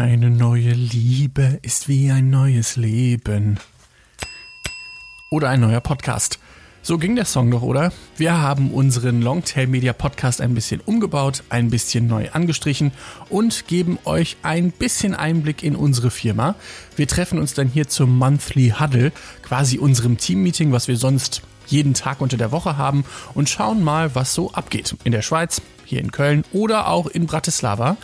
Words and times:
Eine 0.00 0.30
neue 0.30 0.72
Liebe 0.72 1.58
ist 1.60 1.86
wie 1.86 2.10
ein 2.10 2.30
neues 2.30 2.76
Leben. 2.76 3.58
Oder 5.30 5.50
ein 5.50 5.60
neuer 5.60 5.82
Podcast. 5.82 6.38
So 6.80 6.96
ging 6.96 7.16
der 7.16 7.26
Song 7.26 7.50
doch, 7.50 7.60
oder? 7.60 7.92
Wir 8.16 8.38
haben 8.38 8.70
unseren 8.70 9.20
Longtail 9.20 9.66
Media 9.66 9.92
Podcast 9.92 10.40
ein 10.40 10.54
bisschen 10.54 10.80
umgebaut, 10.80 11.42
ein 11.50 11.68
bisschen 11.68 12.06
neu 12.06 12.30
angestrichen 12.30 12.92
und 13.28 13.66
geben 13.66 13.98
euch 14.06 14.38
ein 14.42 14.72
bisschen 14.72 15.14
Einblick 15.14 15.62
in 15.62 15.76
unsere 15.76 16.10
Firma. 16.10 16.54
Wir 16.96 17.06
treffen 17.06 17.38
uns 17.38 17.52
dann 17.52 17.68
hier 17.68 17.86
zum 17.86 18.16
Monthly 18.16 18.76
Huddle, 18.80 19.12
quasi 19.42 19.76
unserem 19.76 20.16
Teammeeting, 20.16 20.72
was 20.72 20.88
wir 20.88 20.96
sonst 20.96 21.42
jeden 21.66 21.92
Tag 21.92 22.22
unter 22.22 22.38
der 22.38 22.52
Woche 22.52 22.78
haben 22.78 23.04
und 23.34 23.50
schauen 23.50 23.84
mal, 23.84 24.14
was 24.14 24.32
so 24.32 24.50
abgeht. 24.52 24.96
In 25.04 25.12
der 25.12 25.20
Schweiz, 25.20 25.60
hier 25.84 26.00
in 26.00 26.10
Köln 26.10 26.42
oder 26.52 26.88
auch 26.88 27.06
in 27.06 27.26
Bratislava. 27.26 27.98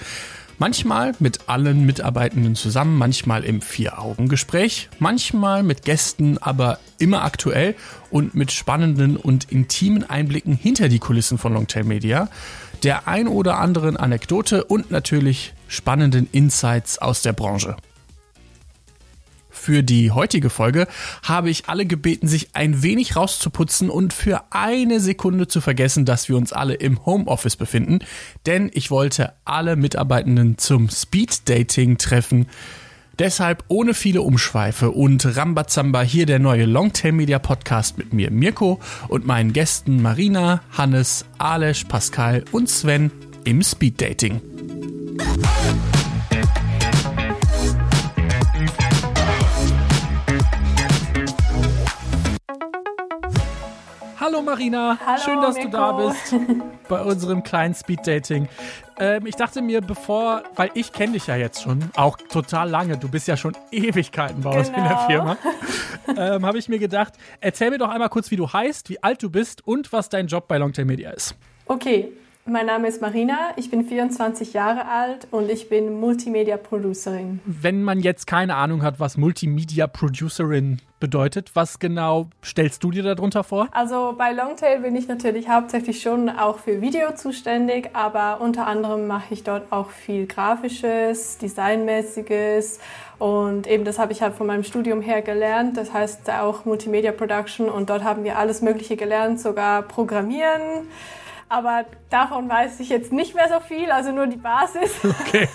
Manchmal 0.58 1.14
mit 1.18 1.50
allen 1.50 1.84
Mitarbeitenden 1.84 2.54
zusammen, 2.54 2.96
manchmal 2.96 3.44
im 3.44 3.60
Vier-Augen-Gespräch, 3.60 4.88
manchmal 4.98 5.62
mit 5.62 5.82
Gästen, 5.82 6.38
aber 6.38 6.78
immer 6.98 7.24
aktuell 7.24 7.74
und 8.10 8.34
mit 8.34 8.52
spannenden 8.52 9.18
und 9.18 9.52
intimen 9.52 10.08
Einblicken 10.08 10.54
hinter 10.54 10.88
die 10.88 10.98
Kulissen 10.98 11.36
von 11.36 11.52
Longtail 11.52 11.84
Media, 11.84 12.30
der 12.82 13.06
ein 13.06 13.28
oder 13.28 13.58
anderen 13.58 13.98
Anekdote 13.98 14.64
und 14.64 14.90
natürlich 14.90 15.52
spannenden 15.68 16.26
Insights 16.32 16.98
aus 16.98 17.20
der 17.20 17.34
Branche. 17.34 17.76
Für 19.66 19.82
die 19.82 20.12
heutige 20.12 20.48
Folge 20.48 20.86
habe 21.24 21.50
ich 21.50 21.68
alle 21.68 21.86
gebeten, 21.86 22.28
sich 22.28 22.50
ein 22.52 22.84
wenig 22.84 23.16
rauszuputzen 23.16 23.90
und 23.90 24.12
für 24.12 24.44
eine 24.50 25.00
Sekunde 25.00 25.48
zu 25.48 25.60
vergessen, 25.60 26.04
dass 26.04 26.28
wir 26.28 26.36
uns 26.36 26.52
alle 26.52 26.74
im 26.74 27.04
Homeoffice 27.04 27.56
befinden, 27.56 27.98
denn 28.46 28.70
ich 28.72 28.92
wollte 28.92 29.32
alle 29.44 29.74
Mitarbeitenden 29.74 30.56
zum 30.56 30.88
Speed 30.88 31.48
Dating 31.48 31.98
treffen. 31.98 32.46
Deshalb 33.18 33.64
ohne 33.66 33.92
viele 33.92 34.22
Umschweife 34.22 34.92
und 34.92 35.36
Rambazamba 35.36 36.02
hier 36.02 36.26
der 36.26 36.38
neue 36.38 36.66
Longtail 36.66 37.10
Media 37.10 37.40
Podcast 37.40 37.98
mit 37.98 38.12
mir 38.12 38.30
Mirko 38.30 38.78
und 39.08 39.26
meinen 39.26 39.52
Gästen 39.52 40.00
Marina, 40.00 40.60
Hannes, 40.78 41.24
Alesch, 41.38 41.86
Pascal 41.86 42.44
und 42.52 42.68
Sven 42.70 43.10
im 43.42 43.64
Speed 43.64 44.00
Marina, 54.46 54.96
Hallo, 55.04 55.20
schön, 55.22 55.40
dass 55.42 55.56
Mirko. 55.56 55.70
du 55.70 55.76
da 55.76 55.92
bist 55.92 56.34
bei 56.88 57.02
unserem 57.02 57.42
kleinen 57.42 57.74
Speed 57.74 58.06
Dating. 58.06 58.48
Ähm, 58.98 59.26
ich 59.26 59.34
dachte 59.34 59.60
mir, 59.60 59.80
bevor, 59.82 60.44
weil 60.54 60.70
ich 60.74 60.92
kenne 60.92 61.12
dich 61.14 61.26
ja 61.26 61.36
jetzt 61.36 61.62
schon, 61.62 61.90
auch 61.96 62.16
total 62.16 62.70
lange, 62.70 62.96
du 62.96 63.08
bist 63.10 63.26
ja 63.28 63.36
schon 63.36 63.54
Ewigkeiten 63.72 64.40
bei 64.42 64.56
uns 64.58 64.68
in 64.68 64.74
der 64.74 64.84
Genau. 64.84 65.06
Firma, 65.06 65.36
ähm, 66.16 66.46
habe 66.46 66.58
ich 66.58 66.68
mir 66.68 66.78
gedacht, 66.78 67.14
erzähl 67.40 67.70
mir 67.70 67.78
doch 67.78 67.90
einmal 67.90 68.08
kurz, 68.08 68.30
wie 68.30 68.36
du 68.36 68.50
heißt, 68.50 68.88
wie 68.88 69.02
alt 69.02 69.22
du 69.22 69.28
bist 69.30 69.66
und 69.66 69.92
was 69.92 70.08
dein 70.08 70.28
Job 70.28 70.48
bei 70.48 70.56
Longtail 70.58 70.84
Media 70.86 71.10
ist. 71.10 71.34
Okay, 71.66 72.12
mein 72.46 72.66
Name 72.66 72.86
ist 72.86 73.02
Marina, 73.02 73.50
ich 73.56 73.70
bin 73.70 73.84
24 73.84 74.52
Jahre 74.52 74.86
alt 74.86 75.26
und 75.30 75.50
ich 75.50 75.68
bin 75.68 75.98
Multimedia-Producerin. 76.00 77.40
Wenn 77.44 77.82
man 77.82 78.00
jetzt 78.00 78.26
keine 78.26 78.54
Ahnung 78.54 78.82
hat, 78.82 79.00
was 79.00 79.16
Multimedia 79.16 79.86
Producerin 79.88 80.80
bedeutet, 81.00 81.50
was 81.54 81.78
genau 81.78 82.28
stellst 82.44 82.84
du 82.84 82.90
dir 82.90 83.02
darunter 83.02 83.42
vor? 83.44 83.68
Also 83.72 84.14
bei 84.16 84.32
Longtail 84.32 84.80
bin 84.80 84.94
ich 84.94 85.08
natürlich 85.08 85.48
hauptsächlich 85.48 86.00
schon 86.00 86.28
auch 86.28 86.58
für 86.58 86.80
Video 86.80 87.14
zuständig, 87.14 87.90
aber 87.94 88.40
unter 88.40 88.66
anderem 88.66 89.06
mache 89.06 89.34
ich 89.34 89.42
dort 89.42 89.72
auch 89.72 89.90
viel 89.90 90.26
Grafisches, 90.26 91.38
Designmäßiges 91.38 92.78
und 93.18 93.66
eben 93.66 93.84
das 93.84 93.98
habe 93.98 94.12
ich 94.12 94.22
halt 94.22 94.34
von 94.34 94.46
meinem 94.46 94.64
Studium 94.64 95.00
her 95.00 95.20
gelernt. 95.20 95.76
Das 95.76 95.92
heißt 95.92 96.30
auch 96.30 96.64
Multimedia 96.64 97.12
Production 97.12 97.68
und 97.68 97.90
dort 97.90 98.04
haben 98.04 98.24
wir 98.24 98.38
alles 98.38 98.62
Mögliche 98.62 98.96
gelernt, 98.96 99.40
sogar 99.40 99.82
Programmieren. 99.82 100.86
Aber 101.48 101.84
davon 102.10 102.48
weiß 102.48 102.80
ich 102.80 102.88
jetzt 102.88 103.12
nicht 103.12 103.34
mehr 103.34 103.48
so 103.48 103.60
viel, 103.60 103.90
also 103.90 104.10
nur 104.12 104.26
die 104.26 104.36
Basis. 104.36 104.92
Okay. 105.26 105.48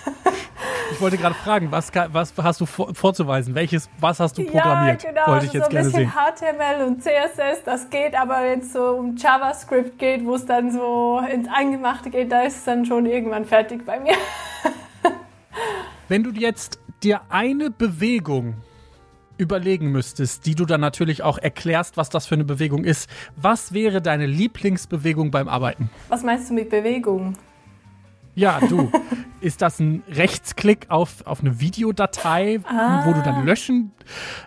Ich 0.91 1.01
wollte 1.01 1.17
gerade 1.17 1.33
fragen, 1.33 1.71
was, 1.71 1.91
was 2.11 2.33
hast 2.37 2.61
du 2.61 2.65
vor, 2.65 2.93
vorzuweisen? 2.93 3.55
Welches, 3.55 3.89
was 3.99 4.19
hast 4.19 4.37
du 4.37 4.43
programmiert? 4.43 5.01
Ja, 5.01 5.09
genau. 5.09 5.27
Wollte 5.27 5.45
ich 5.45 5.61
also 5.61 5.71
jetzt 5.71 5.71
so 5.71 5.77
ein 5.77 5.83
bisschen 5.83 6.11
sehen. 6.11 6.57
HTML 6.59 6.85
und 6.85 7.01
CSS, 7.01 7.63
das 7.63 7.89
geht, 7.89 8.13
aber 8.13 8.43
wenn 8.43 8.59
es 8.59 8.73
so 8.73 8.83
um 8.91 9.15
JavaScript 9.15 9.97
geht, 9.97 10.25
wo 10.25 10.35
es 10.35 10.45
dann 10.45 10.71
so 10.71 11.21
ins 11.31 11.47
Eingemachte 11.47 12.09
geht, 12.09 12.31
da 12.31 12.41
ist 12.41 12.57
es 12.57 12.63
dann 12.65 12.85
schon 12.85 13.05
irgendwann 13.05 13.45
fertig 13.45 13.85
bei 13.85 13.99
mir. 13.99 14.13
Wenn 16.09 16.23
du 16.23 16.31
jetzt 16.31 16.79
dir 17.03 17.21
eine 17.29 17.71
Bewegung 17.71 18.55
überlegen 19.41 19.91
müsstest, 19.91 20.45
die 20.45 20.53
du 20.53 20.65
dann 20.65 20.81
natürlich 20.81 21.23
auch 21.23 21.39
erklärst, 21.39 21.97
was 21.97 22.09
das 22.09 22.27
für 22.27 22.35
eine 22.35 22.45
Bewegung 22.45 22.83
ist, 22.83 23.09
was 23.35 23.73
wäre 23.73 24.01
deine 24.01 24.27
Lieblingsbewegung 24.27 25.31
beim 25.31 25.47
Arbeiten? 25.47 25.89
Was 26.09 26.23
meinst 26.23 26.49
du 26.51 26.53
mit 26.53 26.69
Bewegung? 26.69 27.35
Ja, 28.35 28.59
du. 28.59 28.91
ist 29.41 29.61
das 29.61 29.79
ein 29.79 30.03
Rechtsklick 30.07 30.85
auf, 30.89 31.25
auf 31.25 31.41
eine 31.41 31.59
Videodatei, 31.59 32.59
wo 33.05 33.13
du 33.13 33.21
dann 33.23 33.45
löschen 33.45 33.91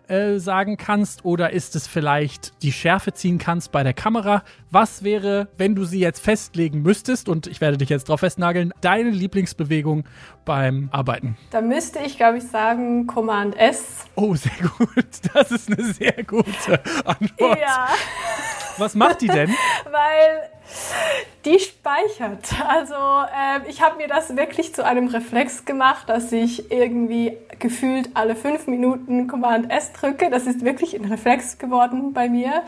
äh, 0.08 0.38
sagen 0.38 0.76
kannst? 0.76 1.24
Oder 1.24 1.52
ist 1.52 1.74
es 1.76 1.86
vielleicht 1.86 2.62
die 2.62 2.72
Schärfe 2.72 3.12
ziehen 3.12 3.38
kannst 3.38 3.72
bei 3.72 3.82
der 3.82 3.92
Kamera? 3.92 4.42
Was 4.70 5.02
wäre, 5.02 5.48
wenn 5.58 5.74
du 5.74 5.84
sie 5.84 5.98
jetzt 5.98 6.20
festlegen 6.22 6.82
müsstest, 6.82 7.28
und 7.28 7.46
ich 7.46 7.60
werde 7.60 7.76
dich 7.76 7.88
jetzt 7.88 8.08
drauf 8.08 8.20
festnageln, 8.20 8.72
deine 8.80 9.10
Lieblingsbewegung 9.10 10.04
beim 10.44 10.88
Arbeiten? 10.92 11.36
Da 11.50 11.60
müsste 11.60 11.98
ich, 12.00 12.16
glaube 12.16 12.38
ich, 12.38 12.44
sagen 12.44 13.06
Command 13.06 13.56
S. 13.56 14.04
Oh, 14.14 14.34
sehr 14.34 14.52
gut. 14.78 15.04
Das 15.34 15.50
ist 15.50 15.70
eine 15.70 15.84
sehr 15.92 16.22
gute 16.24 16.80
Antwort. 17.04 17.58
Ja, 17.60 17.88
Was 18.78 18.94
macht 18.94 19.20
die 19.20 19.28
denn? 19.28 19.50
weil 19.84 20.50
die 21.44 21.58
speichert. 21.58 22.54
Also 22.66 22.94
ähm, 22.94 23.62
ich 23.68 23.82
habe 23.82 23.96
mir 23.96 24.08
das 24.08 24.34
wirklich 24.36 24.74
zu 24.74 24.84
einem 24.84 25.08
Reflex 25.08 25.64
gemacht, 25.64 26.08
dass 26.08 26.32
ich 26.32 26.70
irgendwie 26.70 27.36
gefühlt 27.58 28.10
alle 28.14 28.34
fünf 28.34 28.66
Minuten 28.66 29.28
Command 29.28 29.70
S 29.70 29.92
drücke. 29.92 30.30
Das 30.30 30.46
ist 30.46 30.64
wirklich 30.64 30.94
ein 30.94 31.04
Reflex 31.04 31.58
geworden 31.58 32.12
bei 32.12 32.28
mir, 32.28 32.62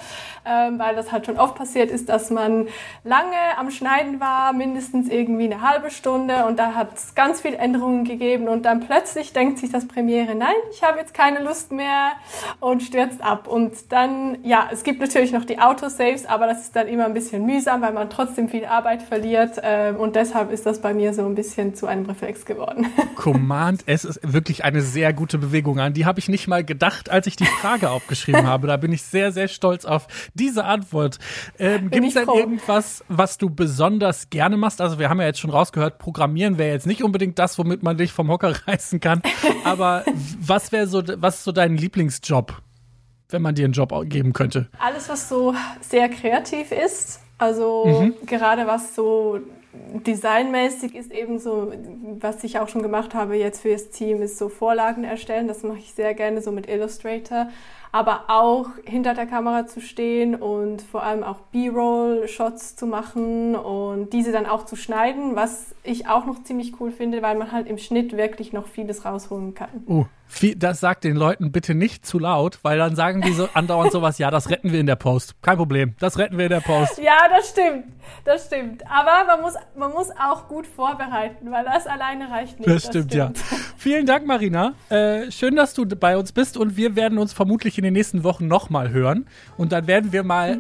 ähm, 0.44 0.78
weil 0.78 0.94
das 0.94 1.10
halt 1.10 1.26
schon 1.26 1.38
oft 1.38 1.54
passiert 1.54 1.90
ist, 1.90 2.08
dass 2.08 2.30
man 2.30 2.68
lange 3.04 3.36
am 3.56 3.70
Schneiden 3.70 4.20
war, 4.20 4.52
mindestens 4.52 5.08
irgendwie 5.08 5.44
eine 5.44 5.62
halbe 5.62 5.90
Stunde 5.90 6.44
und 6.46 6.58
da 6.58 6.74
hat 6.74 6.94
es 6.94 7.14
ganz 7.14 7.40
viele 7.40 7.56
Änderungen 7.56 8.04
gegeben 8.04 8.48
und 8.48 8.64
dann 8.64 8.80
plötzlich 8.80 9.32
denkt 9.32 9.58
sich 9.58 9.70
das 9.70 9.88
Premiere, 9.88 10.34
nein, 10.34 10.54
ich 10.70 10.82
habe 10.82 10.98
jetzt 10.98 11.14
keine 11.14 11.40
Lust 11.40 11.72
mehr 11.72 12.12
und 12.60 12.82
stürzt 12.82 13.22
ab. 13.22 13.48
Und 13.48 13.90
dann, 13.90 14.38
ja, 14.42 14.68
es 14.70 14.84
gibt 14.84 15.00
natürlich 15.00 15.32
noch 15.32 15.44
die 15.44 15.58
Autosaves, 15.58 16.26
aber 16.26 16.46
das 16.46 16.60
ist 16.60 16.76
dann 16.76 16.88
immer 16.88 17.06
ein 17.06 17.14
bisschen 17.14 17.46
mühsam, 17.46 17.82
weil 17.86 17.92
man 17.92 18.10
trotzdem 18.10 18.48
viel 18.48 18.64
Arbeit 18.64 19.00
verliert 19.00 19.60
ähm, 19.62 19.94
und 19.94 20.16
deshalb 20.16 20.50
ist 20.50 20.66
das 20.66 20.80
bei 20.80 20.92
mir 20.92 21.14
so 21.14 21.24
ein 21.24 21.36
bisschen 21.36 21.76
zu 21.76 21.86
einem 21.86 22.04
Reflex 22.04 22.44
geworden. 22.44 22.86
Command 23.14 23.86
S 23.86 24.04
ist 24.04 24.18
wirklich 24.24 24.64
eine 24.64 24.82
sehr 24.82 25.12
gute 25.12 25.38
Bewegung. 25.38 25.78
An 25.78 25.92
die 25.92 26.04
habe 26.04 26.18
ich 26.18 26.28
nicht 26.28 26.48
mal 26.48 26.64
gedacht, 26.64 27.10
als 27.10 27.28
ich 27.28 27.36
die 27.36 27.44
Frage 27.44 27.90
aufgeschrieben 27.90 28.44
habe. 28.48 28.66
Da 28.66 28.76
bin 28.76 28.90
ich 28.90 29.02
sehr, 29.02 29.30
sehr 29.30 29.46
stolz 29.46 29.84
auf 29.84 30.08
diese 30.34 30.64
Antwort. 30.64 31.20
Ähm, 31.60 31.90
Gibt 31.90 32.08
es 32.08 32.14
denn 32.14 32.24
froh. 32.24 32.36
irgendwas, 32.36 33.04
was 33.06 33.38
du 33.38 33.50
besonders 33.50 34.30
gerne 34.30 34.56
machst? 34.56 34.80
Also 34.80 34.98
wir 34.98 35.08
haben 35.08 35.20
ja 35.20 35.26
jetzt 35.26 35.38
schon 35.38 35.50
rausgehört, 35.50 35.98
Programmieren 35.98 36.58
wäre 36.58 36.72
jetzt 36.72 36.88
nicht 36.88 37.04
unbedingt 37.04 37.38
das, 37.38 37.56
womit 37.58 37.84
man 37.84 37.96
dich 37.96 38.12
vom 38.12 38.28
Hocker 38.28 38.52
reißen 38.66 38.98
kann. 38.98 39.22
Aber 39.62 40.04
was 40.40 40.72
wäre 40.72 40.88
so, 40.88 41.04
was 41.18 41.36
ist 41.36 41.44
so 41.44 41.52
dein 41.52 41.76
Lieblingsjob, 41.76 42.60
wenn 43.28 43.42
man 43.42 43.54
dir 43.54 43.64
einen 43.64 43.74
Job 43.74 43.94
geben 44.06 44.32
könnte? 44.32 44.70
Alles, 44.80 45.08
was 45.08 45.28
so 45.28 45.54
sehr 45.80 46.08
kreativ 46.08 46.72
ist, 46.72 47.20
also 47.38 48.10
gerade 48.24 48.66
was 48.66 48.94
so 48.94 49.40
designmäßig 50.06 50.94
ist, 50.94 51.12
eben 51.12 51.38
so, 51.38 51.72
was 52.18 52.42
ich 52.44 52.58
auch 52.58 52.68
schon 52.68 52.82
gemacht 52.82 53.14
habe 53.14 53.36
jetzt 53.36 53.60
für 53.60 53.72
das 53.72 53.90
Team, 53.90 54.22
ist 54.22 54.38
so 54.38 54.48
Vorlagen 54.48 55.04
erstellen. 55.04 55.48
Das 55.48 55.62
mache 55.62 55.78
ich 55.78 55.92
sehr 55.92 56.14
gerne 56.14 56.40
so 56.40 56.50
mit 56.50 56.68
Illustrator. 56.68 57.48
Aber 57.92 58.24
auch 58.28 58.68
hinter 58.84 59.14
der 59.14 59.26
Kamera 59.26 59.66
zu 59.66 59.80
stehen 59.80 60.34
und 60.34 60.82
vor 60.82 61.02
allem 61.02 61.22
auch 61.22 61.38
B-Roll-Shots 61.52 62.76
zu 62.76 62.86
machen 62.86 63.54
und 63.54 64.12
diese 64.12 64.32
dann 64.32 64.44
auch 64.44 64.64
zu 64.66 64.76
schneiden, 64.76 65.34
was 65.34 65.74
ich 65.82 66.06
auch 66.06 66.26
noch 66.26 66.42
ziemlich 66.42 66.78
cool 66.80 66.90
finde, 66.90 67.22
weil 67.22 67.36
man 67.36 67.52
halt 67.52 67.66
im 67.66 67.78
Schnitt 67.78 68.16
wirklich 68.16 68.52
noch 68.52 68.66
vieles 68.66 69.04
rausholen 69.04 69.54
kann. 69.54 69.68
Oh, 69.86 70.04
viel, 70.26 70.56
das 70.56 70.80
sagt 70.80 71.04
den 71.04 71.16
Leuten 71.16 71.52
bitte 71.52 71.74
nicht 71.74 72.04
zu 72.04 72.18
laut, 72.18 72.58
weil 72.62 72.78
dann 72.78 72.96
sagen 72.96 73.22
die 73.22 73.32
so 73.32 73.48
andauernd 73.54 73.92
sowas, 73.92 74.18
ja, 74.18 74.30
das 74.30 74.50
retten 74.50 74.72
wir 74.72 74.80
in 74.80 74.86
der 74.86 74.96
Post. 74.96 75.34
Kein 75.42 75.56
Problem, 75.56 75.94
das 75.98 76.18
retten 76.18 76.38
wir 76.38 76.46
in 76.46 76.50
der 76.50 76.60
Post. 76.60 76.98
Ja, 76.98 77.28
das 77.28 77.50
stimmt. 77.50 77.84
Das 78.24 78.46
stimmt. 78.46 78.82
Aber 78.88 79.26
man 79.26 79.40
muss, 79.40 79.54
man 79.76 79.92
muss 79.92 80.10
auch 80.10 80.48
gut 80.48 80.66
vorbereiten, 80.66 81.50
weil 81.50 81.64
das 81.64 81.86
alleine 81.86 82.30
reicht 82.30 82.58
nicht. 82.58 82.68
Das 82.68 82.86
stimmt, 82.86 83.14
ja. 83.14 83.32
Vielen 83.76 84.06
Dank, 84.06 84.26
Marina. 84.26 84.74
Äh, 84.88 85.30
schön, 85.30 85.56
dass 85.56 85.74
du 85.74 85.86
bei 85.86 86.16
uns 86.16 86.32
bist 86.32 86.56
und 86.56 86.76
wir 86.76 86.96
werden 86.96 87.18
uns 87.18 87.32
vermutlich 87.32 87.78
in 87.78 87.84
den 87.84 87.92
nächsten 87.92 88.24
Wochen 88.24 88.46
nochmal 88.46 88.90
hören. 88.90 89.26
Und 89.56 89.72
dann 89.72 89.86
werden 89.86 90.12
wir 90.12 90.22
mal 90.22 90.58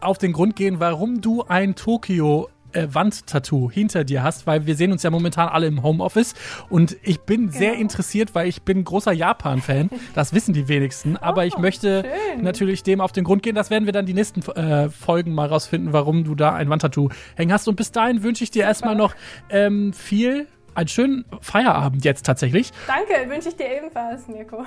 auf 0.00 0.18
den 0.18 0.32
Grund 0.32 0.56
gehen, 0.56 0.80
warum 0.80 1.20
du 1.20 1.44
ein 1.44 1.74
Tokio 1.74 2.48
äh, 2.72 2.88
Wandtattoo 2.90 3.70
hinter 3.70 4.04
dir 4.04 4.22
hast, 4.22 4.46
weil 4.46 4.66
wir 4.66 4.76
sehen 4.76 4.92
uns 4.92 5.02
ja 5.02 5.10
momentan 5.10 5.48
alle 5.48 5.66
im 5.66 5.82
Homeoffice 5.82 6.34
und 6.68 6.96
ich 7.02 7.20
bin 7.20 7.48
genau. 7.48 7.58
sehr 7.58 7.74
interessiert, 7.74 8.34
weil 8.34 8.48
ich 8.48 8.62
bin 8.62 8.84
großer 8.84 9.12
Japan-Fan. 9.12 9.90
Das 10.14 10.32
wissen 10.32 10.54
die 10.54 10.68
wenigsten, 10.68 11.16
aber 11.16 11.42
oh, 11.42 11.44
ich 11.44 11.58
möchte 11.58 12.04
schön. 12.04 12.42
natürlich 12.42 12.82
dem 12.82 13.00
auf 13.00 13.12
den 13.12 13.24
Grund 13.24 13.42
gehen. 13.42 13.54
Das 13.54 13.70
werden 13.70 13.86
wir 13.86 13.92
dann 13.92 14.06
die 14.06 14.14
nächsten 14.14 14.42
äh, 14.52 14.88
Folgen 14.90 15.34
mal 15.34 15.48
rausfinden, 15.48 15.92
warum 15.92 16.24
du 16.24 16.34
da 16.34 16.54
ein 16.54 16.68
Wandtattoo 16.70 17.08
hängen 17.36 17.52
hast. 17.52 17.68
Und 17.68 17.76
bis 17.76 17.92
dahin 17.92 18.22
wünsche 18.22 18.44
ich 18.44 18.50
dir 18.50 18.64
erstmal 18.64 18.94
noch 18.94 19.14
ähm, 19.50 19.92
viel 19.92 20.46
einen 20.74 20.88
schönen 20.88 21.24
Feierabend 21.40 22.04
jetzt 22.04 22.24
tatsächlich. 22.24 22.70
Danke, 22.86 23.28
wünsche 23.28 23.48
ich 23.48 23.56
dir 23.56 23.76
ebenfalls, 23.76 24.28
Mirko. 24.28 24.64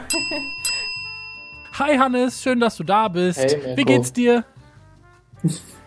Hi 1.80 1.98
Hannes, 1.98 2.44
schön, 2.44 2.60
dass 2.60 2.76
du 2.76 2.84
da 2.84 3.08
bist. 3.08 3.40
Hey, 3.40 3.78
Wie 3.78 3.86
geht's 3.86 4.12
dir? 4.12 4.44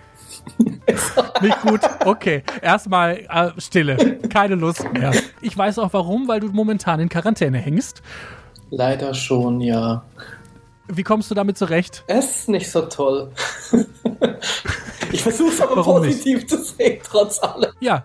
Nicht 1.41 1.61
gut. 1.62 1.81
Okay, 2.05 2.43
erstmal 2.62 3.19
äh, 3.29 3.61
Stille. 3.61 4.19
Keine 4.29 4.55
Lust 4.55 4.85
mehr. 4.93 5.12
Ich 5.41 5.56
weiß 5.56 5.79
auch 5.79 5.93
warum, 5.93 6.29
weil 6.29 6.41
du 6.41 6.49
momentan 6.49 7.00
in 7.00 7.08
Quarantäne 7.08 7.58
hängst. 7.58 8.02
Leider 8.70 9.14
schon, 9.14 9.61
ja. 9.61 10.05
Wie 10.88 11.02
kommst 11.02 11.31
du 11.31 11.35
damit 11.35 11.56
zurecht? 11.56 12.05
Es 12.06 12.41
ist 12.41 12.49
nicht 12.49 12.70
so 12.70 12.82
toll. 12.82 13.31
ich 15.12 15.23
versuche 15.23 15.49
es 15.49 15.61
aber 15.61 15.76
Warum 15.76 16.02
positiv 16.02 16.38
nicht? 16.38 16.50
zu 16.50 16.62
sehen, 16.62 17.00
trotz 17.02 17.43
allem. 17.43 17.73
Ja. 17.81 18.05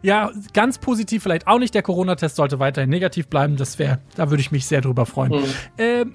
Ja, 0.00 0.30
ganz 0.54 0.78
positiv 0.78 1.22
vielleicht 1.22 1.46
auch 1.46 1.58
nicht. 1.58 1.74
Der 1.74 1.82
Corona-Test 1.82 2.36
sollte 2.36 2.58
weiterhin 2.58 2.88
negativ 2.88 3.28
bleiben. 3.28 3.56
Das 3.56 3.78
wäre, 3.78 3.98
da 4.16 4.30
würde 4.30 4.40
ich 4.40 4.50
mich 4.50 4.66
sehr 4.66 4.80
drüber 4.80 5.04
freuen. 5.04 5.32
Hm. 5.34 5.44
Ähm, 5.76 6.14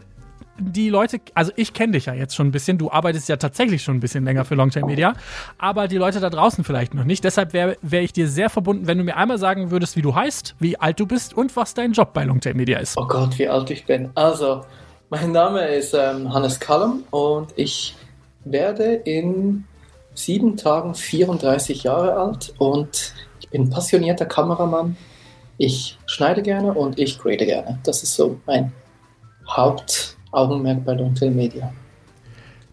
die 0.57 0.89
Leute, 0.89 1.19
also 1.33 1.51
ich 1.55 1.73
kenne 1.73 1.93
dich 1.93 2.05
ja 2.05 2.13
jetzt 2.13 2.35
schon 2.35 2.47
ein 2.47 2.51
bisschen, 2.51 2.77
du 2.77 2.91
arbeitest 2.91 3.27
ja 3.29 3.37
tatsächlich 3.37 3.83
schon 3.83 3.97
ein 3.97 3.99
bisschen 3.99 4.23
länger 4.23 4.45
für 4.45 4.55
Longtail 4.55 4.85
Media, 4.85 5.13
aber 5.57 5.87
die 5.87 5.97
Leute 5.97 6.19
da 6.19 6.29
draußen 6.29 6.63
vielleicht 6.63 6.93
noch 6.93 7.03
nicht. 7.03 7.23
Deshalb 7.23 7.53
wäre 7.53 7.77
wär 7.81 8.01
ich 8.01 8.13
dir 8.13 8.27
sehr 8.27 8.49
verbunden, 8.49 8.87
wenn 8.87 8.97
du 8.97 9.03
mir 9.03 9.17
einmal 9.17 9.37
sagen 9.37 9.71
würdest, 9.71 9.95
wie 9.95 10.01
du 10.01 10.13
heißt, 10.15 10.55
wie 10.59 10.79
alt 10.79 10.99
du 10.99 11.07
bist 11.07 11.33
und 11.33 11.55
was 11.55 11.73
dein 11.73 11.93
Job 11.93 12.13
bei 12.13 12.23
Longtail 12.23 12.53
Media 12.53 12.77
ist. 12.79 12.97
Oh 12.97 13.07
Gott, 13.07 13.37
wie 13.39 13.47
alt 13.47 13.69
ich 13.71 13.85
bin. 13.85 14.11
Also, 14.15 14.61
mein 15.09 15.31
Name 15.31 15.67
ist 15.67 15.93
ähm, 15.93 16.33
Hannes 16.33 16.59
Callum 16.59 17.03
und 17.09 17.53
ich 17.55 17.95
werde 18.45 18.93
in 18.93 19.65
sieben 20.13 20.57
Tagen 20.57 20.93
34 20.93 21.83
Jahre 21.83 22.15
alt 22.15 22.53
und 22.59 23.13
ich 23.39 23.49
bin 23.49 23.69
passionierter 23.69 24.25
Kameramann. 24.25 24.97
Ich 25.57 25.97
schneide 26.05 26.41
gerne 26.41 26.73
und 26.73 26.99
ich 26.99 27.19
grade 27.19 27.45
gerne. 27.45 27.79
Das 27.83 28.03
ist 28.03 28.15
so 28.15 28.39
mein 28.45 28.71
Haupt 29.47 30.17
Augenmerk 30.33 30.83
bei 30.83 30.93
Longtail 30.93 31.31
Media. 31.31 31.71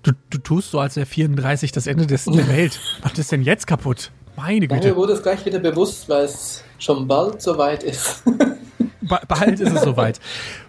Du, 0.02 0.12
du 0.30 0.38
tust 0.38 0.70
so, 0.70 0.80
als 0.80 0.96
wäre 0.96 1.06
34 1.06 1.72
das 1.72 1.86
Ende 1.86 2.06
des, 2.06 2.24
der 2.24 2.48
Welt. 2.48 2.80
Was 3.02 3.18
ist 3.18 3.32
denn 3.32 3.42
jetzt 3.42 3.66
kaputt? 3.66 4.10
Meine 4.36 4.66
Güte. 4.66 4.88
Mir 4.88 4.96
wurde 4.96 5.12
es 5.12 5.22
gleich 5.22 5.44
wieder 5.44 5.58
bewusst, 5.58 6.08
weil 6.08 6.24
es 6.24 6.64
schon 6.78 7.06
bald 7.06 7.42
soweit 7.42 7.82
ist. 7.82 8.22
bald 9.28 9.60
ist 9.60 9.72
es 9.72 9.82
soweit. 9.82 10.20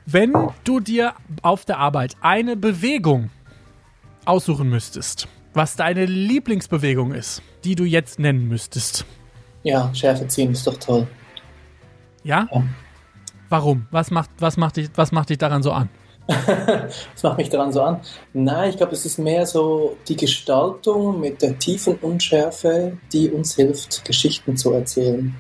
Wenn 0.06 0.34
du 0.66 0.80
dir 0.82 1.14
auf 1.42 1.64
der 1.64 1.78
Arbeit 1.78 2.16
eine 2.22 2.58
Bewegung 2.58 3.30
aussuchen 4.26 4.70
müsstest, 4.70 5.28
was 5.54 5.76
deine 5.76 6.06
Lieblingsbewegung 6.06 7.14
ist, 7.14 7.42
die 7.64 7.76
du 7.76 7.86
jetzt 7.86 8.20
nennen 8.20 8.48
müsstest. 8.48 9.06
Ja, 9.64 9.94
Schärfe 9.94 10.28
ziehen 10.28 10.52
ist 10.52 10.68
doch 10.68 10.78
toll. 10.78 11.08
Ja? 12.24 12.48
ja. 12.52 12.64
Warum? 13.50 13.88
Was 13.92 14.12
macht, 14.12 14.30
was, 14.40 14.58
macht 14.58 14.78
dich, 14.78 14.90
was 14.96 15.12
macht 15.12 15.30
dich 15.30 15.38
daran 15.38 15.64
so 15.64 15.72
an? 15.72 15.90
das 17.14 17.24
macht 17.24 17.38
mich 17.38 17.50
daran 17.50 17.72
so 17.72 17.82
an. 17.82 18.02
Nein, 18.34 18.70
ich 18.70 18.78
glaube, 18.78 18.94
es 18.94 19.06
ist 19.06 19.18
mehr 19.18 19.46
so 19.46 19.98
die 20.08 20.16
Gestaltung 20.16 21.20
mit 21.20 21.42
der 21.42 21.58
tiefen 21.60 21.96
Unschärfe, 22.02 22.98
die 23.12 23.30
uns 23.30 23.56
hilft, 23.56 24.06
Geschichten 24.06 24.58
zu 24.58 24.72
erzählen. 24.74 25.36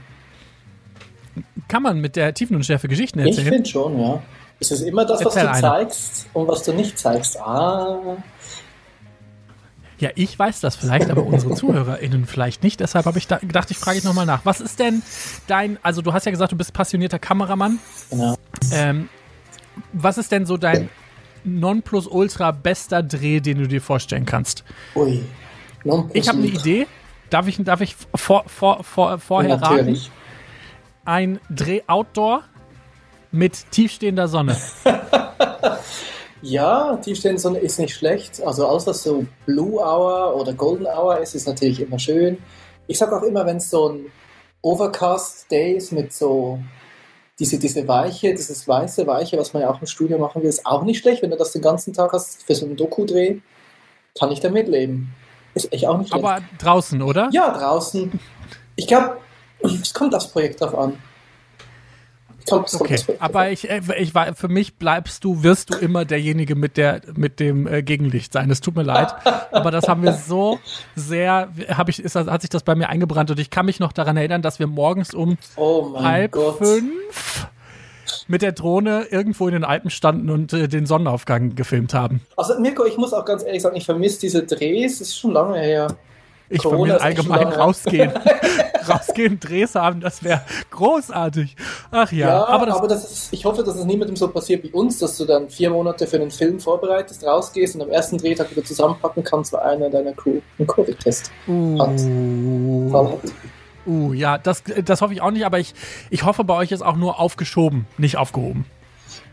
Kann 1.67 1.83
man 1.83 1.99
mit 1.99 2.15
der 2.15 2.33
tiefen 2.33 2.55
Unschärfe 2.55 2.87
Geschichten 2.87 3.19
erzählen? 3.19 3.47
Ich 3.47 3.53
finde 3.53 3.69
schon, 3.69 3.99
ja. 3.99 4.21
Es 4.59 4.71
ist 4.71 4.81
immer 4.81 5.05
das, 5.05 5.21
Erzähl 5.21 5.47
was 5.47 5.59
du 5.61 5.67
eine. 5.67 5.87
zeigst 5.87 6.27
und 6.33 6.47
was 6.47 6.63
du 6.63 6.73
nicht 6.73 6.99
zeigst. 6.99 7.39
Ah. 7.39 8.17
Ja, 9.97 10.09
ich 10.15 10.37
weiß 10.37 10.61
das 10.61 10.75
vielleicht, 10.75 11.09
aber 11.09 11.23
unsere 11.23 11.53
ZuhörerInnen 11.55 12.25
vielleicht 12.25 12.63
nicht. 12.63 12.79
Deshalb 12.79 13.05
habe 13.05 13.17
ich 13.17 13.27
da 13.27 13.37
gedacht, 13.37 13.71
ich 13.71 13.77
frage 13.77 13.99
ich 13.99 14.03
nochmal 14.03 14.25
nach. 14.25 14.45
Was 14.45 14.59
ist 14.61 14.79
denn 14.79 15.01
dein, 15.47 15.77
also 15.83 16.01
du 16.01 16.11
hast 16.13 16.25
ja 16.25 16.31
gesagt, 16.31 16.51
du 16.51 16.57
bist 16.57 16.73
passionierter 16.73 17.19
Kameramann. 17.19 17.79
Genau. 18.09 18.35
Ähm, 18.71 19.09
was 19.93 20.17
ist 20.17 20.31
denn 20.31 20.45
so 20.45 20.57
dein 20.57 20.89
Nonplusultra 21.43 22.51
bester 22.51 23.03
Dreh, 23.03 23.39
den 23.39 23.59
du 23.59 23.67
dir 23.67 23.81
vorstellen 23.81 24.25
kannst? 24.25 24.63
Ui. 24.95 25.23
Ich 26.13 26.27
habe 26.27 26.37
eine 26.37 26.47
Idee. 26.47 26.87
Darf 27.29 27.47
ich, 27.47 27.57
darf 27.63 27.81
ich 27.81 27.95
vor, 28.15 28.43
vor, 28.47 28.83
vor, 28.83 29.17
vorher 29.17 29.51
ja, 29.51 29.55
raten? 29.55 29.97
Ein 31.05 31.39
Dreh 31.49 31.81
Outdoor 31.87 32.43
mit 33.31 33.71
tiefstehender 33.71 34.27
Sonne. 34.27 34.57
ja, 36.41 36.97
tiefstehende 36.97 37.39
Sonne 37.41 37.59
ist 37.59 37.79
nicht 37.79 37.95
schlecht. 37.95 38.41
Also 38.43 38.63
was 38.67 39.03
so 39.03 39.25
Blue 39.45 39.79
Hour 39.79 40.35
oder 40.35 40.53
Golden 40.53 40.85
Hour 40.85 41.19
ist, 41.19 41.33
ist 41.33 41.47
natürlich 41.47 41.79
immer 41.79 41.97
schön. 41.97 42.37
Ich 42.87 42.97
sage 42.97 43.15
auch 43.15 43.23
immer, 43.23 43.45
wenn 43.45 43.57
es 43.57 43.69
so 43.69 43.89
ein 43.89 44.05
Overcast 44.61 45.49
Day 45.49 45.73
ist 45.73 45.91
mit 45.91 46.13
so 46.13 46.59
diese, 47.41 47.57
diese 47.57 47.87
Weiche, 47.87 48.35
dieses 48.35 48.67
weiße 48.67 49.07
Weiche, 49.07 49.35
was 49.35 49.51
man 49.51 49.63
ja 49.63 49.71
auch 49.71 49.81
im 49.81 49.87
Studio 49.87 50.19
machen 50.19 50.43
will, 50.43 50.49
ist 50.49 50.63
auch 50.63 50.83
nicht 50.83 50.99
schlecht. 50.99 51.23
Wenn 51.23 51.31
du 51.31 51.37
das 51.37 51.51
den 51.51 51.63
ganzen 51.63 51.91
Tag 51.91 52.13
hast 52.13 52.43
für 52.43 52.53
so 52.53 52.67
einen 52.67 52.75
Doku-Dreh, 52.75 53.37
kann 54.17 54.31
ich 54.31 54.39
damit 54.41 54.67
leben. 54.67 55.11
Ist 55.55 55.73
echt 55.73 55.87
auch 55.87 55.97
nicht 55.97 56.09
schlecht. 56.09 56.23
Aber 56.23 56.43
draußen, 56.59 57.01
oder? 57.01 57.29
Ja, 57.31 57.51
draußen. 57.51 58.11
Ich 58.75 58.85
glaube, 58.85 59.17
es 59.59 59.91
kommt 59.91 60.13
das 60.13 60.31
Projekt 60.31 60.61
drauf 60.61 60.77
an. 60.77 60.99
Okay, 62.51 62.99
aber 63.19 63.49
ich, 63.51 63.69
äh, 63.69 63.81
ich 63.97 64.13
war, 64.13 64.33
für 64.35 64.47
mich 64.47 64.75
bleibst 64.75 65.23
du, 65.23 65.43
wirst 65.43 65.73
du 65.73 65.77
immer 65.77 66.05
derjenige 66.05 66.55
mit 66.55 66.77
der, 66.77 67.01
mit 67.15 67.39
dem 67.39 67.67
äh, 67.67 67.83
Gegenlicht 67.83 68.33
sein. 68.33 68.49
Es 68.51 68.61
tut 68.61 68.75
mir 68.75 68.83
leid, 68.83 69.13
aber 69.51 69.71
das 69.71 69.87
haben 69.87 70.03
wir 70.03 70.13
so 70.13 70.59
sehr, 70.95 71.49
habe 71.69 71.91
ich, 71.91 72.03
ist, 72.03 72.15
hat 72.15 72.41
sich 72.41 72.49
das 72.49 72.63
bei 72.63 72.75
mir 72.75 72.89
eingebrannt 72.89 73.31
und 73.31 73.39
ich 73.39 73.49
kann 73.49 73.65
mich 73.65 73.79
noch 73.79 73.93
daran 73.93 74.17
erinnern, 74.17 74.41
dass 74.41 74.59
wir 74.59 74.67
morgens 74.67 75.13
um 75.13 75.37
oh 75.55 76.01
halb 76.01 76.31
Gott. 76.33 76.57
fünf 76.57 77.47
mit 78.27 78.41
der 78.41 78.51
Drohne 78.51 79.07
irgendwo 79.09 79.47
in 79.47 79.53
den 79.53 79.63
Alpen 79.63 79.89
standen 79.89 80.29
und 80.29 80.53
äh, 80.53 80.67
den 80.67 80.85
Sonnenaufgang 80.85 81.55
gefilmt 81.55 81.93
haben. 81.93 82.21
Also 82.37 82.59
Mirko, 82.59 82.85
ich 82.85 82.97
muss 82.97 83.13
auch 83.13 83.25
ganz 83.25 83.43
ehrlich 83.43 83.61
sagen, 83.61 83.75
ich 83.75 83.85
vermisse 83.85 84.19
diese 84.19 84.43
Drehs, 84.43 84.99
das 84.99 85.09
ist 85.09 85.17
schon 85.17 85.31
lange 85.31 85.59
her. 85.59 85.95
Ich 86.49 86.61
Corona 86.61 86.97
vermisse 86.97 87.01
allgemein 87.01 87.47
rausgehen. 87.47 88.11
rausgehen, 88.87 89.39
Drehs 89.39 89.75
haben, 89.75 90.01
das 90.01 90.23
wäre 90.23 90.41
großartig. 90.69 91.55
Ach 91.91 92.11
ja. 92.11 92.27
ja 92.27 92.45
aber, 92.45 92.65
das, 92.65 92.75
aber 92.75 92.87
das 92.87 93.11
ist, 93.11 93.33
ich 93.33 93.45
hoffe, 93.45 93.63
dass 93.63 93.75
es 93.75 93.85
niemandem 93.85 94.15
so 94.15 94.27
passiert 94.27 94.63
wie 94.63 94.71
uns, 94.71 94.99
dass 94.99 95.17
du 95.17 95.25
dann 95.25 95.49
vier 95.49 95.69
Monate 95.69 96.07
für 96.07 96.17
einen 96.17 96.31
Film 96.31 96.59
vorbereitest, 96.59 97.23
rausgehst 97.23 97.75
und 97.75 97.81
am 97.81 97.89
ersten 97.89 98.17
Drehtag 98.17 98.51
wieder 98.51 98.63
zusammenpacken 98.63 99.23
kannst, 99.23 99.53
weil 99.53 99.61
einer 99.61 99.89
deiner 99.89 100.13
Crew 100.13 100.39
einen 100.57 100.67
Covid-Test 100.67 101.31
uh. 101.47 101.79
hat. 101.79 103.31
Uh, 103.85 104.13
ja, 104.13 104.37
das, 104.37 104.63
das 104.85 105.01
hoffe 105.01 105.13
ich 105.13 105.21
auch 105.21 105.31
nicht, 105.31 105.45
aber 105.45 105.59
ich, 105.59 105.73
ich 106.09 106.23
hoffe, 106.23 106.43
bei 106.43 106.55
euch 106.55 106.71
ist 106.71 106.83
auch 106.83 106.95
nur 106.95 107.19
aufgeschoben, 107.19 107.87
nicht 107.97 108.17
aufgehoben. 108.17 108.65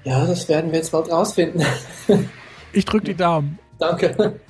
Ja, 0.04 0.24
das 0.24 0.48
werden 0.48 0.72
wir 0.72 0.78
jetzt 0.78 0.92
bald 0.92 1.10
rausfinden. 1.10 1.64
ich 2.72 2.84
drücke 2.84 3.06
die 3.06 3.14
Daumen. 3.14 3.58
Danke. 3.78 4.40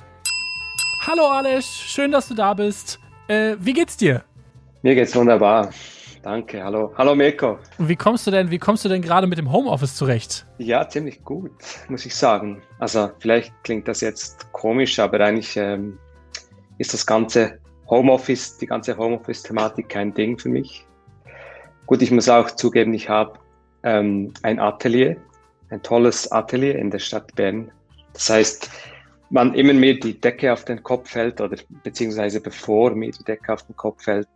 Hallo 1.05 1.27
Alex, 1.27 1.65
schön, 1.65 2.11
dass 2.11 2.27
du 2.27 2.33
da 2.33 2.53
bist. 2.53 2.99
Äh, 3.27 3.55
wie 3.59 3.73
geht's 3.73 3.97
dir? 3.97 4.23
Mir 4.81 4.95
geht's 4.95 5.13
wunderbar. 5.13 5.71
Danke, 6.21 6.63
hallo. 6.63 6.93
Hallo 6.97 7.13
Mirko. 7.13 7.59
Wie 7.79 7.97
kommst 7.97 8.25
du 8.25 8.31
denn, 8.31 8.49
wie 8.49 8.59
kommst 8.59 8.85
du 8.85 8.89
denn 8.89 9.01
gerade 9.01 9.27
mit 9.27 9.37
dem 9.37 9.51
Homeoffice 9.51 9.95
zurecht? 9.95 10.45
Ja, 10.57 10.87
ziemlich 10.87 11.21
gut, 11.23 11.51
muss 11.89 12.05
ich 12.05 12.15
sagen. 12.15 12.61
Also 12.79 13.09
vielleicht 13.19 13.53
klingt 13.63 13.89
das 13.89 13.99
jetzt 13.99 14.49
komisch, 14.53 14.97
aber 14.99 15.19
eigentlich 15.19 15.57
ähm, 15.57 15.97
ist 16.77 16.93
das 16.93 17.05
ganze 17.05 17.59
Homeoffice, 17.89 18.57
die 18.57 18.67
ganze 18.67 18.97
Homeoffice-Thematik 18.97 19.89
kein 19.89 20.13
Ding 20.13 20.39
für 20.39 20.49
mich. 20.49 20.85
Gut, 21.85 22.01
ich 22.01 22.11
muss 22.11 22.29
auch 22.29 22.51
zugeben, 22.51 22.93
ich 22.93 23.09
habe 23.09 23.37
ähm, 23.83 24.33
ein 24.43 24.59
Atelier, 24.59 25.17
ein 25.71 25.83
tolles 25.83 26.31
Atelier 26.31 26.75
in 26.75 26.89
der 26.89 26.99
Stadt 26.99 27.35
Bern. 27.35 27.69
Das 28.13 28.29
heißt, 28.29 28.69
wann 29.29 29.53
immer 29.55 29.73
mir 29.73 29.99
die 29.99 30.19
Decke 30.19 30.53
auf 30.53 30.63
den 30.63 30.83
Kopf 30.83 31.09
fällt 31.09 31.41
oder 31.41 31.57
beziehungsweise 31.83 32.39
bevor 32.39 32.91
mir 32.91 33.11
die 33.11 33.23
Decke 33.25 33.53
auf 33.53 33.63
den 33.63 33.75
Kopf 33.75 34.03
fällt, 34.03 34.27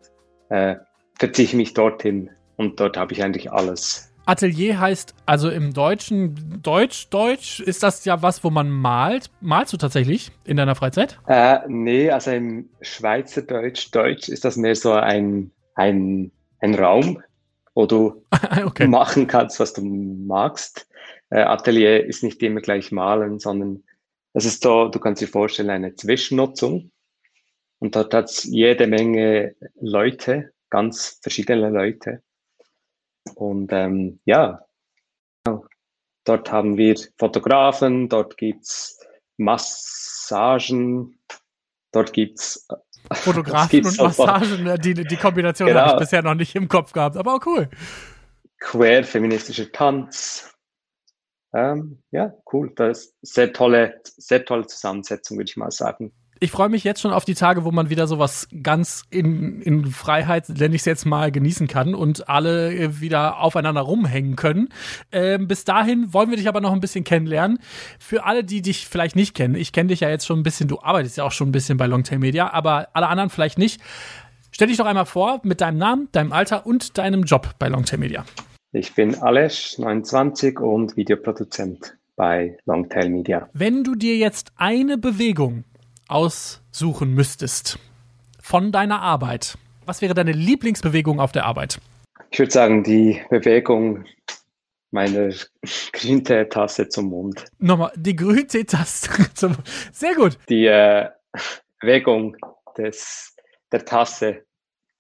äh, 0.53 0.75
verziehe 1.17 1.45
ich 1.45 1.53
mich 1.55 1.74
dorthin 1.74 2.29
und 2.57 2.79
dort 2.79 2.95
habe 2.95 3.12
ich 3.13 3.24
eigentlich 3.24 3.51
alles. 3.51 4.13
Atelier 4.25 4.79
heißt 4.79 5.15
also 5.25 5.50
im 5.50 5.74
Deutschen, 5.74 6.62
Deutsch, 6.62 7.10
Deutsch, 7.10 7.60
ist 7.60 7.83
das 7.83 8.05
ja 8.05 8.22
was, 8.22 8.43
wo 8.43 8.50
man 8.51 8.69
malt? 8.69 9.31
Malst 9.41 9.74
du 9.74 9.77
tatsächlich 9.77 10.31
in 10.45 10.55
deiner 10.55 10.75
Freizeit? 10.75 11.19
Äh, 11.27 11.60
nee, 11.67 12.10
also 12.10 12.31
im 12.31 12.69
Schweizerdeutsch, 12.81 13.89
Deutsch 13.91 14.29
ist 14.29 14.45
das 14.45 14.55
mehr 14.55 14.75
so 14.75 14.93
ein, 14.93 15.51
ein, 15.75 16.31
ein 16.60 16.75
Raum, 16.75 17.22
wo 17.74 17.86
du 17.86 18.24
okay. 18.65 18.88
machen 18.88 19.27
kannst, 19.27 19.60
was 19.60 19.74
du 19.74 19.81
magst. 19.83 20.88
Äh, 21.31 21.41
Atelier 21.41 22.05
ist 22.05 22.24
nicht 22.24 22.41
immer 22.43 22.62
gleich 22.62 22.91
malen, 22.91 23.39
sondern 23.39 23.83
das 24.33 24.45
ist 24.45 24.63
so, 24.63 24.88
du 24.88 25.00
kannst 25.00 25.22
dir 25.22 25.27
vorstellen, 25.27 25.69
eine 25.69 25.95
Zwischennutzung. 25.95 26.91
Und 27.83 27.97
dort 27.97 28.13
hat 28.13 28.29
es 28.29 28.45
jede 28.45 28.87
Menge 28.87 29.57
Leute, 29.75 30.53
ganz 30.69 31.19
verschiedene 31.21 31.69
Leute. 31.69 32.23
Und 33.35 33.73
ähm, 33.73 34.21
ja, 34.23 34.65
dort 36.23 36.49
haben 36.49 36.77
wir 36.77 36.95
Fotografen, 37.17 38.07
dort 38.07 38.37
gibt 38.37 38.63
es 38.63 39.05
Massagen, 39.35 41.19
dort 41.91 42.13
gibt 42.13 42.39
es 42.39 42.65
Fotografen 43.11 43.85
und 43.85 43.97
Massagen, 43.97 44.81
die, 44.81 44.93
die 44.93 45.17
Kombination 45.17 45.67
genau. 45.67 45.81
habe 45.81 45.91
ich 45.91 45.99
bisher 45.99 46.23
noch 46.23 46.35
nicht 46.35 46.55
im 46.55 46.69
Kopf 46.69 46.93
gehabt, 46.93 47.17
aber 47.17 47.33
auch 47.33 47.45
cool. 47.45 47.69
Queer 48.61 49.03
feministischer 49.03 49.69
Tanz. 49.73 50.55
Ähm, 51.53 52.01
ja, 52.11 52.33
cool. 52.53 52.71
Das 52.77 53.07
ist 53.21 53.33
sehr 53.33 53.51
tolle, 53.51 53.99
sehr 54.05 54.45
tolle 54.45 54.67
Zusammensetzung, 54.67 55.37
würde 55.37 55.49
ich 55.49 55.57
mal 55.57 55.69
sagen 55.69 56.13
ich 56.43 56.51
freue 56.51 56.67
mich 56.67 56.83
jetzt 56.83 57.00
schon 57.00 57.13
auf 57.13 57.23
die 57.23 57.35
Tage, 57.35 57.63
wo 57.63 57.71
man 57.71 57.89
wieder 57.89 58.05
sowas 58.05 58.50
ganz 58.62 59.05
in, 59.09 59.62
in 59.62 59.85
Freiheit, 59.85 60.50
nenne 60.50 60.75
ich 60.75 60.81
es 60.81 60.85
jetzt 60.85 61.05
mal, 61.05 61.31
genießen 61.31 61.67
kann 61.67 61.95
und 61.95 62.27
alle 62.27 62.75
äh, 62.75 63.00
wieder 63.00 63.39
aufeinander 63.39 63.79
rumhängen 63.79 64.35
können. 64.35 64.67
Ähm, 65.13 65.47
bis 65.47 65.63
dahin 65.63 66.13
wollen 66.13 66.31
wir 66.31 66.35
dich 66.35 66.50
aber 66.50 66.59
noch 66.59 66.73
ein 66.73 66.81
bisschen 66.81 67.05
kennenlernen. 67.05 67.59
Für 67.97 68.25
alle, 68.25 68.43
die 68.43 68.62
dich 68.62 68.89
vielleicht 68.89 69.15
nicht 69.15 69.35
kennen, 69.35 69.55
ich 69.55 69.71
kenne 69.71 69.88
dich 69.88 70.01
ja 70.01 70.09
jetzt 70.09 70.25
schon 70.25 70.38
ein 70.38 70.43
bisschen, 70.43 70.67
du 70.67 70.81
arbeitest 70.81 71.15
ja 71.15 71.23
auch 71.23 71.31
schon 71.31 71.47
ein 71.47 71.53
bisschen 71.53 71.77
bei 71.77 71.88
Longtail 71.88 72.19
Media, 72.19 72.51
aber 72.51 72.89
alle 72.91 73.07
anderen 73.07 73.29
vielleicht 73.29 73.57
nicht. 73.57 73.79
Stell 74.51 74.67
dich 74.67 74.75
doch 74.75 74.85
einmal 74.85 75.05
vor 75.05 75.39
mit 75.43 75.62
deinem 75.62 75.77
Namen, 75.77 76.09
deinem 76.12 76.33
Alter 76.33 76.65
und 76.65 76.97
deinem 76.97 77.23
Job 77.23 77.51
bei 77.57 77.69
Longtail 77.69 78.00
Media. 78.00 78.25
Ich 78.73 78.93
bin 78.95 79.15
Alesch, 79.15 79.77
29 79.77 80.59
und 80.59 80.97
Videoproduzent 80.97 81.97
bei 82.17 82.57
Longtail 82.65 83.07
Media. 83.07 83.47
Wenn 83.53 83.85
du 83.85 83.95
dir 83.95 84.17
jetzt 84.17 84.51
eine 84.57 84.97
Bewegung 84.97 85.63
aussuchen 86.13 87.13
müsstest 87.13 87.79
von 88.39 88.72
deiner 88.72 89.01
Arbeit, 89.01 89.58
was 89.86 90.01
wäre 90.01 90.13
deine 90.13 90.32
Lieblingsbewegung 90.32 91.20
auf 91.20 91.32
der 91.32 91.46
Arbeit? 91.46 91.79
Ich 92.29 92.39
würde 92.39 92.51
sagen, 92.51 92.84
die 92.84 93.22
Bewegung 93.29 94.05
meiner 94.91 95.34
Grünteetasse 95.91 96.88
zum 96.89 97.10
Mund. 97.10 97.46
Nochmal, 97.58 97.91
die 97.96 98.15
Grünteetasse 98.15 99.10
zum 99.34 99.53
Mund. 99.53 99.67
Sehr 99.91 100.13
gut. 100.15 100.38
Die 100.50 100.65
äh, 100.65 101.10
Bewegung 101.82 102.38
des, 102.77 103.36
der 103.72 103.84
Tasse 103.84 104.46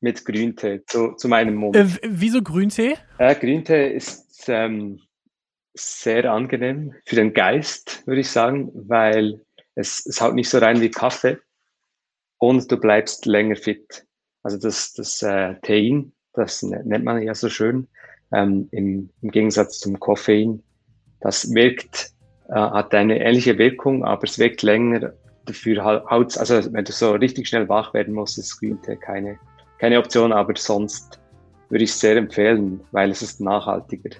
mit 0.01 0.25
Grüntee 0.25 0.81
zu, 0.87 1.13
zu 1.13 1.27
meinem 1.27 1.55
Mund. 1.55 1.75
Äh, 1.75 1.87
wieso 2.03 2.41
Grüntee? 2.41 2.97
Äh, 3.19 3.35
Grüntee 3.35 3.93
ist 3.93 4.45
ähm, 4.47 4.99
sehr 5.75 6.31
angenehm 6.31 6.93
für 7.05 7.15
den 7.15 7.33
Geist, 7.33 8.05
würde 8.05 8.21
ich 8.21 8.29
sagen, 8.29 8.71
weil 8.73 9.41
es, 9.75 10.05
es 10.05 10.21
haut 10.21 10.35
nicht 10.35 10.49
so 10.49 10.57
rein 10.59 10.81
wie 10.81 10.89
Kaffee 10.89 11.37
und 12.37 12.71
du 12.71 12.77
bleibst 12.77 13.25
länger 13.25 13.55
fit. 13.55 14.05
Also 14.43 14.57
das, 14.57 14.93
das 14.93 15.21
äh, 15.21 15.55
Tein, 15.61 16.13
das 16.33 16.63
nennt 16.63 17.05
man 17.05 17.21
ja 17.21 17.33
so 17.33 17.49
schön, 17.49 17.87
ähm, 18.33 18.67
im, 18.71 19.09
im 19.21 19.31
Gegensatz 19.31 19.79
zum 19.79 19.99
Koffein, 19.99 20.63
das 21.21 21.53
wirkt, 21.53 22.11
äh, 22.49 22.55
hat 22.55 22.93
eine 22.93 23.19
ähnliche 23.19 23.57
Wirkung, 23.57 24.03
aber 24.03 24.23
es 24.23 24.39
wirkt 24.39 24.61
länger. 24.63 25.13
Dafür 25.45 25.83
haut 25.83 26.37
also 26.37 26.73
wenn 26.73 26.85
du 26.85 26.91
so 26.91 27.11
richtig 27.11 27.47
schnell 27.47 27.67
wach 27.67 27.93
werden 27.93 28.13
musst, 28.13 28.37
ist 28.37 28.59
Green 28.59 28.81
Tea 28.81 28.95
keine, 28.95 29.37
keine 29.79 29.99
Option, 29.99 30.31
aber 30.31 30.55
sonst 30.55 31.19
würde 31.69 31.83
ich 31.83 31.91
es 31.91 31.99
sehr 31.99 32.15
empfehlen, 32.15 32.81
weil 32.91 33.11
es 33.11 33.21
ist 33.21 33.41
nachhaltiger. 33.41 34.11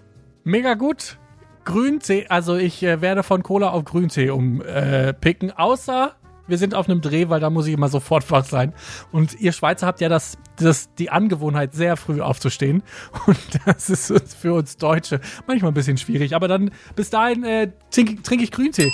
Mega 0.44 0.74
gut. 0.74 1.18
Grüntee, 1.66 2.28
also 2.28 2.56
ich 2.56 2.84
äh, 2.84 3.02
werde 3.02 3.24
von 3.24 3.44
Cola 3.44 3.72
auf 3.72 3.86
Grüntee 3.86 4.30
umpicken, 4.30 5.50
äh, 5.50 5.54
außer 5.56 6.16
wir 6.48 6.58
sind 6.58 6.76
auf 6.76 6.90
einem 6.90 7.02
Dreh, 7.02 7.30
weil 7.30 7.40
da 7.40 7.50
muss 7.50 7.68
ich 7.68 7.74
immer 7.74 7.88
sofort 7.88 8.30
wach 8.30 8.46
sein. 8.46 8.74
Und 9.12 9.40
ihr 9.40 9.54
Schweizer 9.54 9.88
habt 9.88 10.02
ja 10.02 10.10
das, 10.10 10.38
das, 10.58 10.94
die 10.96 11.10
Angewohnheit, 11.10 11.74
sehr 11.74 11.96
früh 11.96 12.22
aufzustehen. 12.22 12.84
Und 13.26 13.38
das 13.66 13.90
ist 13.90 14.36
für 14.36 14.54
uns 14.54 14.78
Deutsche 14.78 15.22
manchmal 15.48 15.72
ein 15.72 15.76
bisschen 15.76 15.98
schwierig. 15.98 16.36
Aber 16.36 16.48
dann 16.48 16.72
bis 16.96 17.10
dahin 17.10 17.44
äh, 17.44 17.72
trinke 17.92 18.22
trink 18.22 18.42
ich 18.42 18.52
Grüntee. 18.52 18.92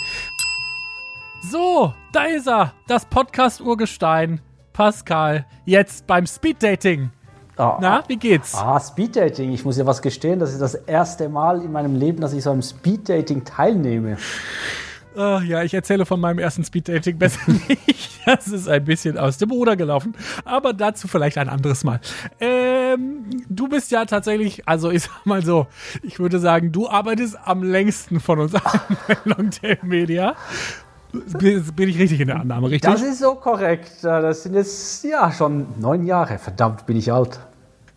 So, 1.50 1.94
da 2.12 2.26
ist 2.26 2.48
er. 2.48 2.74
Das 2.88 3.06
Podcast-Urgestein. 3.06 4.42
Pascal, 4.74 5.46
jetzt 5.66 6.08
beim 6.08 6.26
Speeddating. 6.26 7.12
Ah, 7.60 7.78
Na, 7.82 8.04
wie 8.08 8.16
geht's? 8.16 8.56
Ah, 8.56 8.80
Speeddating. 8.80 9.52
Ich 9.52 9.66
muss 9.66 9.78
ja 9.78 9.86
was 9.86 10.02
gestehen, 10.02 10.40
das 10.40 10.54
ist 10.54 10.62
das 10.62 10.76
erste 10.76 11.28
Mal 11.28 11.62
in 11.62 11.74
meinem 11.74 11.94
Leben, 11.94 12.22
dass 12.22 12.32
ich 12.32 12.42
so 12.42 12.52
einem 12.52 12.62
Speeddating 12.62 13.44
teilnehme. 13.44 14.18
Uh, 15.14 15.40
ja, 15.42 15.64
ich 15.64 15.74
erzähle 15.74 16.06
von 16.06 16.22
meinem 16.22 16.40
ersten 16.40 16.64
Speeddating 16.64 17.18
besser 17.20 17.40
nicht. 17.68 18.22
Das 18.26 18.48
ist 18.48 18.70
ein 18.70 18.86
bisschen 18.86 19.18
aus 19.18 19.40
dem 19.40 19.52
Ruder 19.52 19.76
gelaufen. 19.76 20.16
Aber 20.46 20.72
dazu 20.72 21.10
vielleicht 21.10 21.38
ein 21.38 21.50
anderes 21.50 21.84
Mal. 21.84 22.00
Ähm, 22.40 23.26
du 23.50 23.68
bist 23.68 23.92
ja 23.92 24.06
tatsächlich, 24.06 24.66
also 24.66 24.90
ich 24.92 25.04
sag 25.04 25.26
mal 25.26 25.44
so, 25.44 25.68
ich 26.02 26.20
würde 26.20 26.40
sagen, 26.40 26.72
du 26.72 26.88
arbeitest 26.88 27.38
am 27.44 27.62
längsten 27.64 28.22
von 28.22 28.40
uns 28.40 28.56
allen 28.56 28.98
bei 29.06 29.18
Longtail 29.26 29.80
Media. 29.82 30.36
Bin 31.12 31.90
ich 31.90 31.98
richtig 31.98 32.20
in 32.20 32.28
der 32.28 32.40
Annahme, 32.40 32.70
richtig? 32.70 32.92
Das 32.92 33.02
ist 33.02 33.20
so 33.20 33.36
korrekt. 33.36 34.04
Das 34.04 34.44
sind 34.44 34.54
jetzt 34.54 35.04
ja 35.04 35.32
schon 35.32 35.68
neun 35.80 36.06
Jahre. 36.06 36.38
Verdammt, 36.38 36.86
bin 36.86 36.98
ich 36.98 37.12
alt. 37.12 37.40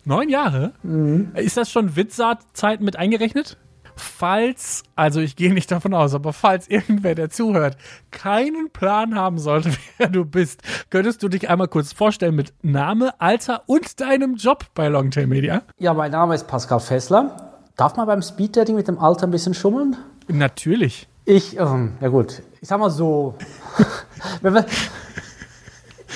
Neun 0.05 0.29
Jahre? 0.29 0.73
Mhm. 0.83 1.31
Ist 1.35 1.55
das 1.57 1.71
schon 1.71 1.95
Witzsaat-Zeit 1.95 2.81
mit 2.81 2.97
eingerechnet? 2.97 3.57
Falls, 3.95 4.83
also 4.95 5.19
ich 5.21 5.35
gehe 5.35 5.53
nicht 5.53 5.71
davon 5.71 5.93
aus, 5.93 6.15
aber 6.15 6.33
falls 6.33 6.67
irgendwer, 6.67 7.13
der 7.13 7.29
zuhört, 7.29 7.77
keinen 8.09 8.71
Plan 8.71 9.15
haben 9.15 9.37
sollte, 9.37 9.71
wer 9.97 10.09
du 10.09 10.25
bist, 10.25 10.61
könntest 10.89 11.21
du 11.21 11.29
dich 11.29 11.49
einmal 11.49 11.67
kurz 11.67 11.93
vorstellen 11.93 12.35
mit 12.35 12.53
Name, 12.63 13.13
Alter 13.21 13.63
und 13.67 14.01
deinem 14.01 14.35
Job 14.35 14.65
bei 14.73 14.87
Longtail 14.87 15.27
Media? 15.27 15.61
Ja, 15.77 15.93
mein 15.93 16.11
Name 16.11 16.33
ist 16.33 16.47
Pascal 16.47 16.79
Fessler. 16.79 17.53
Darf 17.77 17.95
man 17.95 18.07
beim 18.07 18.21
Speeddating 18.23 18.75
mit 18.75 18.87
dem 18.87 18.97
Alter 18.97 19.27
ein 19.27 19.31
bisschen 19.31 19.53
schummeln? 19.53 19.95
Natürlich. 20.27 21.07
Ich, 21.25 21.57
ähm, 21.57 21.93
ja 22.01 22.09
gut, 22.09 22.41
ich 22.59 22.67
sag 22.67 22.79
mal 22.79 22.89
so. 22.89 23.35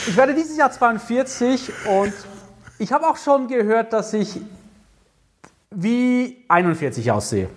ich 0.07 0.17
werde 0.17 0.33
dieses 0.33 0.57
Jahr 0.57 0.69
42 0.69 1.71
und 1.89 2.13
ich 2.77 2.91
habe 2.91 3.07
auch 3.07 3.15
schon 3.15 3.47
gehört, 3.47 3.93
dass 3.93 4.13
ich 4.13 4.41
wie 5.71 6.43
41 6.49 7.09
aussehe. 7.09 7.49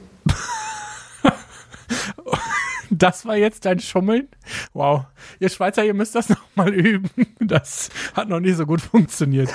Das 3.00 3.24
war 3.24 3.34
jetzt 3.34 3.64
dein 3.64 3.80
Schummeln? 3.80 4.28
Wow. 4.74 5.06
Ihr 5.38 5.48
Schweizer, 5.48 5.82
ihr 5.82 5.94
müsst 5.94 6.14
das 6.14 6.28
nochmal 6.56 6.74
üben. 6.74 7.08
Das 7.40 7.88
hat 8.14 8.28
noch 8.28 8.40
nie 8.40 8.52
so 8.52 8.66
gut 8.66 8.82
funktioniert. 8.82 9.48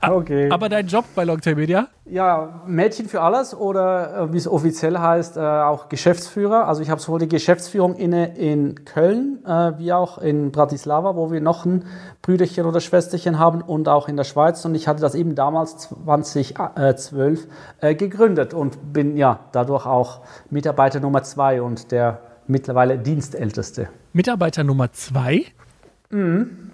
Okay. 0.00 0.48
Aber 0.50 0.68
dein 0.68 0.86
Job 0.86 1.04
bei 1.16 1.24
Longtail 1.24 1.56
Media? 1.56 1.88
Ja, 2.04 2.62
Mädchen 2.64 3.08
für 3.08 3.20
alles 3.20 3.54
oder 3.54 4.28
äh, 4.28 4.32
wie 4.32 4.36
es 4.36 4.46
offiziell 4.46 4.98
heißt, 4.98 5.36
äh, 5.36 5.40
auch 5.40 5.88
Geschäftsführer. 5.88 6.68
Also 6.68 6.80
ich 6.80 6.90
habe 6.90 7.00
sowohl 7.00 7.18
die 7.18 7.28
Geschäftsführung 7.28 7.96
inne 7.96 8.36
in 8.36 8.84
Köln 8.84 9.44
äh, 9.44 9.78
wie 9.78 9.92
auch 9.92 10.18
in 10.18 10.52
Bratislava, 10.52 11.16
wo 11.16 11.32
wir 11.32 11.40
noch 11.40 11.64
ein 11.64 11.84
Brüderchen 12.22 12.66
oder 12.66 12.80
Schwesterchen 12.80 13.40
haben 13.40 13.62
und 13.62 13.88
auch 13.88 14.06
in 14.06 14.16
der 14.16 14.24
Schweiz. 14.24 14.64
Und 14.64 14.76
ich 14.76 14.86
hatte 14.86 15.00
das 15.00 15.16
eben 15.16 15.34
damals 15.34 15.76
2012 15.78 17.48
äh, 17.80 17.94
gegründet 17.96 18.54
und 18.54 18.92
bin 18.92 19.16
ja 19.16 19.40
dadurch 19.50 19.86
auch 19.86 20.20
Mitarbeiter 20.50 21.00
Nummer 21.00 21.24
zwei 21.24 21.60
und 21.60 21.90
der 21.90 22.20
mittlerweile 22.46 22.98
Dienstälteste. 22.98 23.88
Mitarbeiter 24.12 24.64
Nummer 24.64 24.92
zwei? 24.92 25.46
Mhm. 26.10 26.70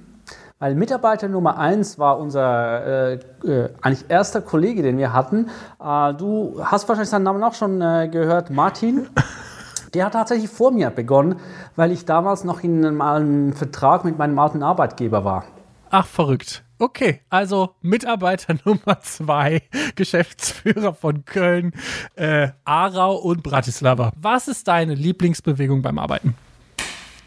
Weil 0.58 0.74
Mitarbeiter 0.74 1.28
Nummer 1.28 1.56
eins 1.58 1.98
war 1.98 2.18
unser 2.18 3.12
äh, 3.12 3.14
äh, 3.44 3.70
eigentlich 3.80 4.06
erster 4.08 4.40
Kollege, 4.40 4.82
den 4.82 4.98
wir 4.98 5.12
hatten. 5.12 5.48
Äh, 5.80 6.14
du 6.14 6.60
hast 6.64 6.88
wahrscheinlich 6.88 7.10
seinen 7.10 7.22
Namen 7.22 7.42
auch 7.44 7.54
schon 7.54 7.80
äh, 7.80 8.08
gehört, 8.10 8.50
Martin. 8.50 9.08
Der 9.94 10.06
hat 10.06 10.12
tatsächlich 10.12 10.50
vor 10.50 10.70
mir 10.70 10.90
begonnen, 10.90 11.36
weil 11.76 11.92
ich 11.92 12.04
damals 12.04 12.44
noch 12.44 12.62
in 12.62 12.84
einem, 12.84 13.00
einem 13.00 13.52
Vertrag 13.52 14.04
mit 14.04 14.18
meinem 14.18 14.38
alten 14.38 14.62
Arbeitgeber 14.62 15.24
war. 15.24 15.44
Ach, 15.90 16.06
verrückt. 16.06 16.62
Okay, 16.80 17.20
also 17.28 17.70
Mitarbeiter 17.82 18.54
Nummer 18.64 19.00
zwei, 19.00 19.62
Geschäftsführer 19.96 20.94
von 20.94 21.24
Köln, 21.24 21.72
äh, 22.14 22.50
Aarau 22.64 23.16
und 23.16 23.42
Bratislava. 23.42 24.12
Was 24.20 24.46
ist 24.46 24.68
deine 24.68 24.94
Lieblingsbewegung 24.94 25.82
beim 25.82 25.98
Arbeiten? 25.98 26.36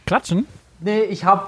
Klatschen? 0.06 0.48
Nee, 0.80 1.02
ich 1.02 1.26
habe 1.26 1.48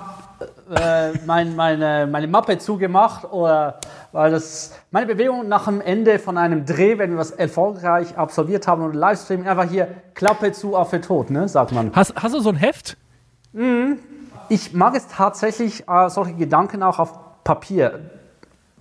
äh, 0.76 1.14
mein, 1.26 1.56
meine, 1.56 2.06
meine 2.06 2.28
Mappe 2.28 2.58
zugemacht, 2.58 3.24
oder, 3.32 3.80
weil 4.12 4.32
das 4.32 4.74
meine 4.92 5.06
Bewegung 5.06 5.48
nach 5.48 5.66
dem 5.66 5.80
Ende 5.80 6.20
von 6.20 6.38
einem 6.38 6.66
Dreh, 6.66 6.98
wenn 6.98 7.12
wir 7.12 7.18
was 7.18 7.32
erfolgreich 7.32 8.18
absolviert 8.18 8.68
haben 8.68 8.84
und 8.84 8.96
Livestream, 8.96 9.48
einfach 9.48 9.70
hier 9.70 9.88
Klappe 10.14 10.52
zu, 10.52 10.76
Affe 10.76 11.00
tot, 11.00 11.30
ne, 11.30 11.48
sagt 11.48 11.72
man. 11.72 11.92
Hast, 11.94 12.16
hast 12.22 12.36
du 12.36 12.42
so 12.42 12.50
ein 12.50 12.58
Heft? 12.58 12.98
Mhm. 13.54 14.00
Ich 14.50 14.74
mag 14.74 14.94
es 14.94 15.08
tatsächlich, 15.08 15.88
äh, 15.88 16.10
solche 16.10 16.34
Gedanken 16.34 16.84
auch 16.84 17.00
auf 17.00 17.23
Papier 17.44 18.00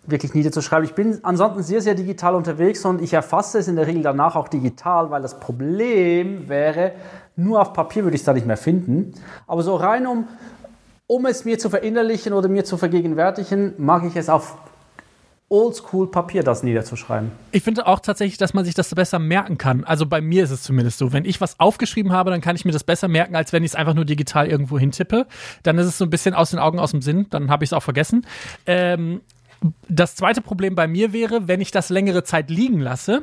wirklich 0.05 0.35
niederzuschreiben. 0.35 0.85
Ich 0.85 0.95
bin 0.95 1.21
ansonsten 1.23 1.63
sehr, 1.63 1.81
sehr 1.81 1.95
digital 1.95 2.35
unterwegs 2.35 2.85
und 2.85 3.01
ich 3.01 3.13
erfasse 3.13 3.59
es 3.59 3.69
in 3.69 3.77
der 3.77 3.87
Regel 3.87 4.03
danach 4.03 4.35
auch 4.35 4.49
digital, 4.49 5.11
weil 5.11 5.23
das 5.23 5.39
Problem 5.39 6.49
wäre, 6.49 6.93
nur 7.37 7.61
auf 7.61 7.73
Papier 7.73 8.03
würde 8.05 8.17
ich 8.17 8.23
es 8.23 8.27
da 8.27 8.33
nicht 8.33 8.47
mehr 8.47 8.57
finden. 8.57 9.15
Aber 9.47 9.63
so 9.63 9.77
rein 9.77 10.07
um, 10.07 10.27
um 11.07 11.27
es 11.27 11.45
mir 11.45 11.59
zu 11.59 11.71
verinnerlichen 11.71 12.33
oder 12.33 12.49
mir 12.49 12.65
zu 12.65 12.77
vergegenwärtigen, 12.77 13.75
mag 13.79 14.05
ich 14.05 14.17
es 14.17 14.29
auf 14.29 14.57
Oldschool-Papier 15.53 16.43
das 16.43 16.63
niederzuschreiben. 16.63 17.31
Ich 17.51 17.63
finde 17.63 17.87
auch 17.87 18.01
tatsächlich, 18.01 18.39
dass 18.39 18.55
man 18.55 18.65
sich 18.65 18.75
das 18.75 18.93
besser 18.95 19.19
merken 19.19 19.59
kann. 19.59 19.85
Also 19.85 20.07
bei 20.07 20.23
mir 20.23 20.45
ist 20.45 20.51
es 20.51 20.63
zumindest 20.63 20.97
so. 20.97 21.13
Wenn 21.13 21.27
ich 21.27 21.43
was 21.43 21.61
aufgeschrieben 21.61 22.11
habe, 22.11 22.31
dann 22.31 22.41
kann 22.41 22.57
ich 22.57 22.65
mir 22.65 22.73
das 22.73 22.85
besser 22.85 23.07
merken, 23.07 23.37
als 23.37 23.53
wenn 23.53 23.63
ich 23.63 23.73
es 23.73 23.75
einfach 23.75 23.93
nur 23.93 24.07
digital 24.07 24.49
irgendwo 24.49 24.79
hintippe. 24.79 25.27
Dann 25.63 25.77
ist 25.77 25.87
es 25.87 25.99
so 25.99 26.05
ein 26.05 26.11
bisschen 26.11 26.33
aus 26.33 26.51
den 26.51 26.59
Augen, 26.59 26.79
aus 26.79 26.93
dem 26.93 27.03
Sinn. 27.03 27.27
Dann 27.29 27.51
habe 27.51 27.65
ich 27.65 27.69
es 27.69 27.75
auch 27.75 27.83
vergessen. 27.83 28.27
Ähm, 28.65 29.21
das 29.89 30.17
zweite 30.17 30.41
Problem 30.41 30.75
bei 30.75 30.89
mir 30.89 31.13
wäre, 31.13 31.47
wenn 31.49 31.61
ich 31.61 31.71
das 31.71 31.91
längere 31.91 32.25
Zeit 32.25 32.49
liegen 32.49 32.81
lasse, 32.81 33.23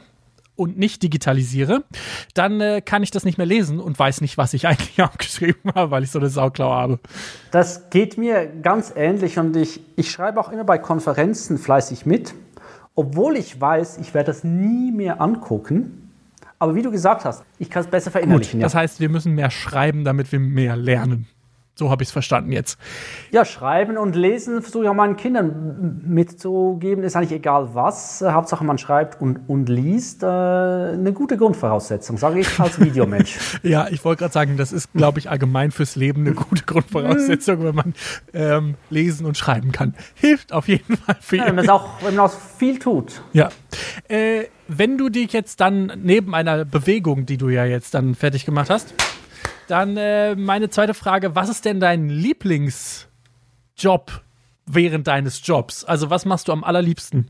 und 0.59 0.77
nicht 0.77 1.01
digitalisiere, 1.01 1.83
dann 2.33 2.59
äh, 2.59 2.81
kann 2.81 3.01
ich 3.01 3.11
das 3.11 3.23
nicht 3.23 3.37
mehr 3.37 3.47
lesen 3.47 3.79
und 3.79 3.97
weiß 3.97 4.21
nicht, 4.21 4.37
was 4.37 4.53
ich 4.53 4.67
eigentlich 4.67 5.01
aufgeschrieben 5.01 5.71
habe, 5.73 5.91
weil 5.91 6.03
ich 6.03 6.11
so 6.11 6.19
eine 6.19 6.29
Sauklau 6.29 6.71
habe. 6.71 6.99
Das 7.51 7.89
geht 7.89 8.17
mir 8.17 8.45
ganz 8.45 8.93
ähnlich 8.95 9.39
und 9.39 9.55
ich, 9.55 9.81
ich 9.95 10.11
schreibe 10.11 10.39
auch 10.39 10.51
immer 10.51 10.65
bei 10.65 10.77
Konferenzen 10.77 11.57
fleißig 11.57 12.05
mit, 12.05 12.35
obwohl 12.93 13.37
ich 13.37 13.59
weiß, 13.59 13.97
ich 13.99 14.13
werde 14.13 14.27
das 14.27 14.43
nie 14.43 14.91
mehr 14.91 15.21
angucken. 15.21 16.11
Aber 16.59 16.75
wie 16.75 16.81
du 16.81 16.91
gesagt 16.91 17.23
hast, 17.23 17.45
ich 17.57 17.69
kann 17.69 17.85
es 17.85 17.89
besser 17.89 18.11
verinnerlichen. 18.11 18.59
Gut, 18.59 18.65
das 18.65 18.75
heißt, 18.75 18.99
wir 18.99 19.07
müssen 19.07 19.33
mehr 19.33 19.49
schreiben, 19.49 20.03
damit 20.03 20.31
wir 20.33 20.39
mehr 20.41 20.75
lernen. 20.75 21.27
So 21.79 21.89
habe 21.89 22.03
ich 22.03 22.09
es 22.09 22.11
verstanden 22.11 22.51
jetzt. 22.51 22.77
Ja, 23.31 23.45
schreiben 23.45 23.97
und 23.97 24.13
lesen 24.13 24.61
versuche 24.61 24.83
ich 24.83 24.89
auch 24.89 24.93
meinen 24.93 25.15
Kindern 25.15 26.01
mitzugeben. 26.05 27.05
Ist 27.05 27.15
eigentlich 27.15 27.31
egal 27.31 27.69
was. 27.73 28.21
Äh, 28.21 28.31
Hauptsache 28.31 28.65
man 28.65 28.77
schreibt 28.77 29.21
und, 29.21 29.39
und 29.47 29.69
liest. 29.69 30.21
Äh, 30.21 30.25
eine 30.25 31.13
gute 31.13 31.37
Grundvoraussetzung, 31.37 32.17
sage 32.17 32.41
ich 32.41 32.59
als 32.59 32.79
Videomensch. 32.83 33.61
ja, 33.63 33.87
ich 33.87 34.03
wollte 34.03 34.19
gerade 34.19 34.33
sagen, 34.33 34.57
das 34.57 34.73
ist, 34.73 34.91
glaube 34.91 35.19
ich, 35.19 35.29
allgemein 35.29 35.71
fürs 35.71 35.95
Leben 35.95 36.25
eine 36.25 36.35
gute 36.35 36.63
Grundvoraussetzung, 36.63 37.63
wenn 37.63 37.75
man 37.75 37.93
ähm, 38.33 38.75
lesen 38.89 39.25
und 39.25 39.37
schreiben 39.37 39.71
kann. 39.71 39.95
Hilft 40.15 40.51
auf 40.51 40.67
jeden 40.67 40.97
Fall 40.97 41.15
viel. 41.21 41.39
Ja, 41.39 41.45
wenn, 41.47 41.55
man 41.55 41.69
auch, 41.69 42.03
wenn 42.03 42.15
man 42.15 42.25
auch 42.25 42.33
viel 42.57 42.77
tut. 42.77 43.21
Ja. 43.31 43.51
Äh, 44.09 44.47
wenn 44.67 44.97
du 44.97 45.07
dich 45.07 45.31
jetzt 45.31 45.61
dann 45.61 45.93
neben 46.03 46.35
einer 46.35 46.65
Bewegung, 46.65 47.25
die 47.25 47.37
du 47.37 47.47
ja 47.47 47.63
jetzt 47.63 47.93
dann 47.93 48.15
fertig 48.15 48.45
gemacht 48.45 48.69
hast, 48.69 48.93
dann 49.69 49.97
äh, 49.97 50.35
meine 50.35 50.69
zweite 50.69 50.93
Frage: 50.93 51.35
Was 51.35 51.49
ist 51.49 51.65
denn 51.65 51.79
dein 51.79 52.09
Lieblingsjob 52.09 53.07
während 54.65 55.07
deines 55.07 55.45
Jobs? 55.45 55.85
Also, 55.85 56.09
was 56.09 56.25
machst 56.25 56.47
du 56.47 56.51
am 56.51 56.63
allerliebsten, 56.63 57.29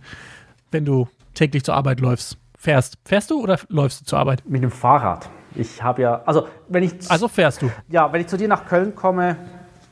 wenn 0.71 0.85
du 0.85 1.07
täglich 1.33 1.63
zur 1.63 1.75
Arbeit 1.75 1.99
läufst? 1.99 2.37
Fährst? 2.57 2.97
Fährst 3.05 3.31
du 3.31 3.41
oder 3.41 3.57
läufst 3.69 4.01
du 4.01 4.05
zur 4.05 4.19
Arbeit? 4.19 4.43
Mit 4.45 4.63
dem 4.63 4.71
Fahrrad. 4.71 5.29
Ich 5.55 5.81
habe 5.81 6.01
ja, 6.01 6.21
also 6.25 6.47
wenn 6.67 6.83
ich. 6.83 7.09
Also 7.09 7.27
fährst 7.27 7.61
du? 7.61 7.71
Ja, 7.89 8.11
wenn 8.11 8.21
ich 8.21 8.27
zu 8.27 8.37
dir 8.37 8.47
nach 8.47 8.65
Köln 8.65 8.95
komme, 8.95 9.35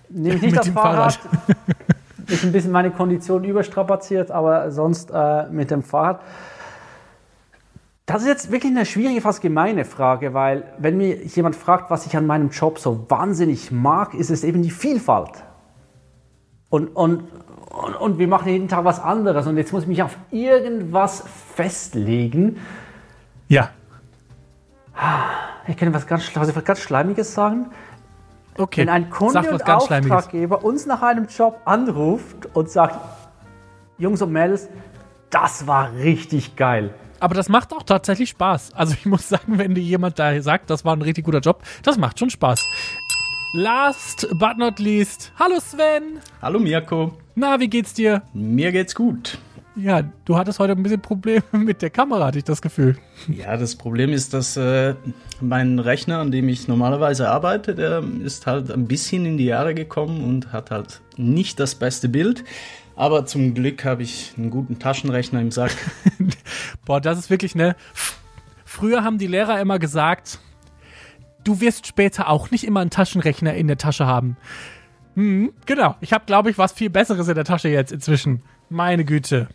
nehme 0.09 0.35
ich 0.35 0.41
nicht 0.41 0.57
das 0.57 0.69
Fahrrad. 0.69 1.13
Fahrrad. 1.13 1.57
ist 2.27 2.43
ein 2.43 2.51
bisschen 2.51 2.71
meine 2.71 2.91
Kondition 2.91 3.43
überstrapaziert, 3.43 4.31
aber 4.31 4.71
sonst 4.71 5.11
äh, 5.13 5.47
mit 5.49 5.71
dem 5.71 5.83
Fahrrad. 5.83 6.21
Das 8.07 8.21
ist 8.21 8.27
jetzt 8.29 8.51
wirklich 8.53 8.71
eine 8.71 8.85
schwierige, 8.85 9.19
fast 9.19 9.41
gemeine 9.41 9.83
Frage, 9.83 10.33
weil 10.33 10.63
wenn 10.77 10.95
mir 10.95 11.25
jemand 11.25 11.57
fragt, 11.57 11.91
was 11.91 12.05
ich 12.05 12.15
an 12.15 12.25
meinem 12.25 12.51
Job 12.51 12.79
so 12.79 13.05
wahnsinnig 13.09 13.69
mag, 13.69 14.13
ist 14.13 14.29
es 14.29 14.45
eben 14.45 14.63
die 14.63 14.71
Vielfalt. 14.71 15.43
Und, 16.69 16.87
und, 16.95 17.25
und, 17.69 17.95
und 17.95 18.17
wir 18.17 18.29
machen 18.29 18.47
jeden 18.47 18.69
Tag 18.69 18.85
was 18.85 19.01
anderes 19.01 19.45
und 19.45 19.57
jetzt 19.57 19.73
muss 19.73 19.83
ich 19.83 19.89
mich 19.89 20.03
auf 20.03 20.17
irgendwas 20.31 21.25
festlegen. 21.53 22.61
Ja. 23.49 23.71
Ich 25.67 25.75
kann 25.75 25.93
was 25.93 26.07
ganz, 26.07 26.33
was 26.33 26.63
ganz 26.63 26.79
Schleimiges 26.79 27.33
sagen. 27.33 27.71
Okay. 28.57 28.81
Wenn 28.81 28.89
ein 28.89 29.09
Kunde 29.09 29.51
und 29.51 29.69
Auftraggeber 29.69 30.63
uns 30.63 30.85
nach 30.85 31.01
einem 31.01 31.27
Job 31.27 31.59
anruft 31.65 32.55
und 32.55 32.69
sagt, 32.69 33.01
Jungs 33.97 34.21
und 34.21 34.31
Mädels, 34.31 34.69
das 35.29 35.67
war 35.67 35.91
richtig 35.93 36.55
geil 36.55 36.93
aber 37.19 37.35
das 37.35 37.49
macht 37.49 37.73
auch 37.73 37.83
tatsächlich 37.83 38.29
Spaß. 38.29 38.73
Also 38.73 38.93
ich 38.93 39.05
muss 39.05 39.29
sagen, 39.29 39.57
wenn 39.57 39.75
dir 39.75 39.83
jemand 39.83 40.19
da 40.19 40.41
sagt, 40.41 40.69
das 40.69 40.85
war 40.85 40.95
ein 40.95 41.01
richtig 41.01 41.25
guter 41.25 41.39
Job, 41.39 41.63
das 41.83 41.97
macht 41.97 42.19
schon 42.19 42.29
Spaß. 42.29 42.65
Last 43.53 44.27
but 44.33 44.57
not 44.57 44.79
least, 44.79 45.31
hallo 45.39 45.59
Sven. 45.59 46.19
Hallo 46.41 46.59
Mirko. 46.59 47.13
Na, 47.35 47.59
wie 47.59 47.69
geht's 47.69 47.93
dir? 47.93 48.23
Mir 48.33 48.71
geht's 48.71 48.93
gut. 48.93 49.37
Ja, 49.77 50.01
du 50.25 50.37
hattest 50.37 50.57
heute 50.57 50.73
ein 50.73 50.81
bisschen 50.81 51.01
Probleme 51.01 51.43
mit 51.51 51.83
der 51.83 51.91
Kamera, 51.91 52.25
hatte 52.25 52.39
ich 52.39 52.43
das 52.43 52.63
Gefühl. 52.63 52.97
Ja, 53.27 53.57
das 53.57 53.75
Problem 53.75 54.11
ist, 54.11 54.33
dass 54.33 54.57
äh, 54.57 54.95
mein 55.39 55.77
Rechner, 55.77 56.17
an 56.17 56.31
dem 56.31 56.49
ich 56.49 56.67
normalerweise 56.67 57.29
arbeite, 57.29 57.75
der 57.75 58.03
ist 58.23 58.47
halt 58.47 58.71
ein 58.71 58.87
bisschen 58.87 59.25
in 59.25 59.37
die 59.37 59.45
Jahre 59.45 59.75
gekommen 59.75 60.23
und 60.23 60.51
hat 60.51 60.71
halt 60.71 61.01
nicht 61.15 61.59
das 61.59 61.75
beste 61.75 62.09
Bild. 62.09 62.43
Aber 62.95 63.27
zum 63.27 63.53
Glück 63.53 63.85
habe 63.85 64.01
ich 64.01 64.33
einen 64.35 64.49
guten 64.49 64.79
Taschenrechner 64.79 65.39
im 65.41 65.51
Sack. 65.51 65.75
Boah, 66.85 66.99
das 66.99 67.19
ist 67.19 67.29
wirklich, 67.29 67.53
ne? 67.53 67.75
Früher 68.65 69.03
haben 69.03 69.19
die 69.19 69.27
Lehrer 69.27 69.61
immer 69.61 69.77
gesagt, 69.77 70.39
du 71.43 71.61
wirst 71.61 71.85
später 71.85 72.29
auch 72.29 72.49
nicht 72.49 72.63
immer 72.63 72.79
einen 72.79 72.89
Taschenrechner 72.89 73.53
in 73.53 73.67
der 73.67 73.77
Tasche 73.77 74.07
haben. 74.07 74.37
Hm, 75.17 75.51
genau. 75.65 75.95
Ich 75.99 76.13
habe, 76.13 76.25
glaube 76.25 76.51
ich, 76.51 76.59
was 76.59 76.71
viel 76.71 76.91
Besseres 76.91 77.27
in 77.27 77.33
der 77.33 77.43
Tasche 77.43 77.69
jetzt 77.69 77.91
inzwischen. 77.91 78.43
Meine 78.69 79.03
Güte. 79.03 79.47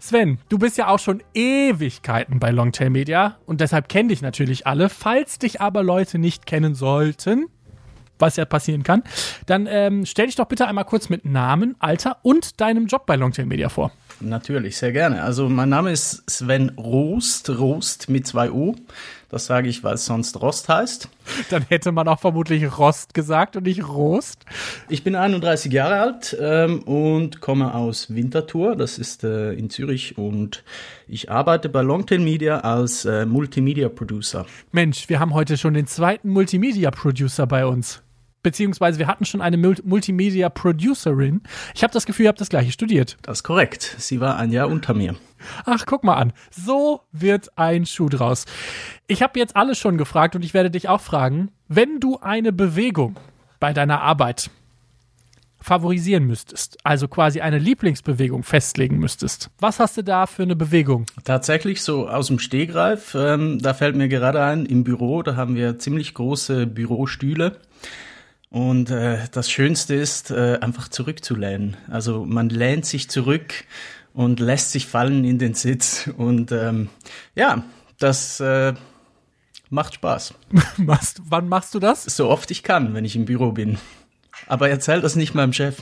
Sven, 0.00 0.38
du 0.48 0.58
bist 0.58 0.78
ja 0.78 0.88
auch 0.88 0.98
schon 0.98 1.22
Ewigkeiten 1.32 2.40
bei 2.40 2.50
Longtail 2.50 2.90
Media 2.90 3.36
und 3.46 3.60
deshalb 3.60 3.88
kenne 3.88 4.08
dich 4.08 4.20
natürlich 4.20 4.66
alle. 4.66 4.88
Falls 4.88 5.38
dich 5.38 5.60
aber 5.60 5.84
Leute 5.84 6.18
nicht 6.18 6.44
kennen 6.44 6.74
sollten, 6.74 7.46
was 8.18 8.34
ja 8.34 8.44
passieren 8.44 8.82
kann, 8.82 9.04
dann 9.46 9.68
ähm, 9.70 10.06
stell 10.06 10.26
dich 10.26 10.34
doch 10.34 10.46
bitte 10.46 10.66
einmal 10.66 10.86
kurz 10.86 11.08
mit 11.08 11.24
Namen, 11.24 11.76
Alter 11.78 12.16
und 12.22 12.60
deinem 12.60 12.86
Job 12.86 13.06
bei 13.06 13.14
Longtail 13.14 13.46
Media 13.46 13.68
vor. 13.68 13.92
Natürlich, 14.20 14.76
sehr 14.76 14.92
gerne. 14.92 15.22
Also 15.22 15.48
mein 15.48 15.70
Name 15.70 15.92
ist 15.92 16.28
Sven 16.28 16.70
Rost, 16.76 17.48
Rost 17.48 18.10
mit 18.10 18.26
zwei 18.26 18.50
U. 18.50 18.74
Das 19.30 19.46
sage 19.46 19.68
ich, 19.68 19.82
weil 19.82 19.94
es 19.94 20.04
sonst 20.04 20.40
Rost 20.42 20.68
heißt. 20.68 21.08
Dann 21.50 21.62
hätte 21.68 21.92
man 21.92 22.06
auch 22.08 22.20
vermutlich 22.20 22.78
Rost 22.78 23.14
gesagt 23.14 23.56
und 23.56 23.62
nicht 23.62 23.86
Rost. 23.86 24.44
Ich 24.88 25.04
bin 25.04 25.14
31 25.14 25.72
Jahre 25.72 26.00
alt 26.00 26.36
ähm, 26.38 26.82
und 26.82 27.40
komme 27.40 27.74
aus 27.74 28.14
Winterthur. 28.14 28.76
Das 28.76 28.98
ist 28.98 29.24
äh, 29.24 29.52
in 29.52 29.70
Zürich 29.70 30.18
und 30.18 30.64
ich 31.08 31.30
arbeite 31.30 31.68
bei 31.68 31.82
Longtail 31.82 32.18
Media 32.18 32.60
als 32.60 33.04
äh, 33.04 33.24
Multimedia 33.24 33.88
Producer. 33.88 34.44
Mensch, 34.72 35.08
wir 35.08 35.20
haben 35.20 35.32
heute 35.32 35.56
schon 35.56 35.74
den 35.74 35.86
zweiten 35.86 36.28
Multimedia 36.28 36.90
Producer 36.90 37.46
bei 37.46 37.64
uns 37.64 38.02
beziehungsweise 38.42 38.98
wir 38.98 39.06
hatten 39.06 39.24
schon 39.24 39.40
eine 39.40 39.56
Multimedia-Producerin. 39.56 41.42
Ich 41.74 41.82
habe 41.82 41.92
das 41.92 42.06
Gefühl, 42.06 42.24
ihr 42.24 42.28
habt 42.28 42.40
das 42.40 42.48
gleiche 42.48 42.72
studiert. 42.72 43.16
Das 43.22 43.38
ist 43.38 43.42
korrekt. 43.44 43.96
Sie 43.98 44.20
war 44.20 44.36
ein 44.36 44.52
Jahr 44.52 44.68
unter 44.68 44.94
mir. 44.94 45.16
Ach, 45.64 45.84
guck 45.86 46.04
mal 46.04 46.14
an. 46.14 46.32
So 46.50 47.02
wird 47.12 47.56
ein 47.56 47.86
Schuh 47.86 48.08
draus. 48.08 48.44
Ich 49.06 49.22
habe 49.22 49.38
jetzt 49.38 49.56
alles 49.56 49.78
schon 49.78 49.98
gefragt 49.98 50.36
und 50.36 50.44
ich 50.44 50.54
werde 50.54 50.70
dich 50.70 50.88
auch 50.88 51.00
fragen, 51.00 51.50
wenn 51.68 52.00
du 52.00 52.18
eine 52.18 52.52
Bewegung 52.52 53.16
bei 53.58 53.72
deiner 53.72 54.00
Arbeit 54.00 54.50
favorisieren 55.62 56.24
müsstest, 56.24 56.78
also 56.84 57.06
quasi 57.06 57.40
eine 57.40 57.58
Lieblingsbewegung 57.58 58.42
festlegen 58.42 58.98
müsstest. 58.98 59.50
Was 59.58 59.78
hast 59.78 59.96
du 59.98 60.02
da 60.02 60.26
für 60.26 60.42
eine 60.42 60.56
Bewegung? 60.56 61.06
Tatsächlich 61.24 61.82
so 61.82 62.08
aus 62.08 62.28
dem 62.28 62.38
Stegreif, 62.38 63.14
ähm, 63.14 63.58
da 63.60 63.74
fällt 63.74 63.94
mir 63.94 64.08
gerade 64.08 64.42
ein, 64.42 64.64
im 64.64 64.84
Büro, 64.84 65.22
da 65.22 65.36
haben 65.36 65.54
wir 65.54 65.78
ziemlich 65.78 66.14
große 66.14 66.66
Bürostühle 66.66 67.58
und 68.50 68.90
äh, 68.90 69.28
das 69.30 69.48
Schönste 69.48 69.94
ist, 69.94 70.32
äh, 70.32 70.58
einfach 70.60 70.88
zurückzulehnen. 70.88 71.76
Also 71.88 72.24
man 72.24 72.48
lehnt 72.48 72.84
sich 72.84 73.08
zurück 73.08 73.54
und 74.12 74.40
lässt 74.40 74.72
sich 74.72 74.86
fallen 74.86 75.24
in 75.24 75.38
den 75.38 75.54
Sitz. 75.54 76.10
Und 76.16 76.50
ähm, 76.50 76.88
ja, 77.36 77.62
das 77.98 78.40
äh, 78.40 78.74
macht 79.70 79.94
Spaß. 79.94 80.34
machst, 80.78 81.22
wann 81.26 81.48
machst 81.48 81.74
du 81.74 81.78
das? 81.78 82.04
So 82.04 82.28
oft 82.28 82.50
ich 82.50 82.64
kann, 82.64 82.92
wenn 82.92 83.04
ich 83.04 83.14
im 83.14 83.24
Büro 83.24 83.52
bin. 83.52 83.78
Aber 84.46 84.68
erzähl 84.68 85.00
das 85.00 85.16
nicht 85.16 85.34
meinem 85.34 85.52
Chef. 85.52 85.76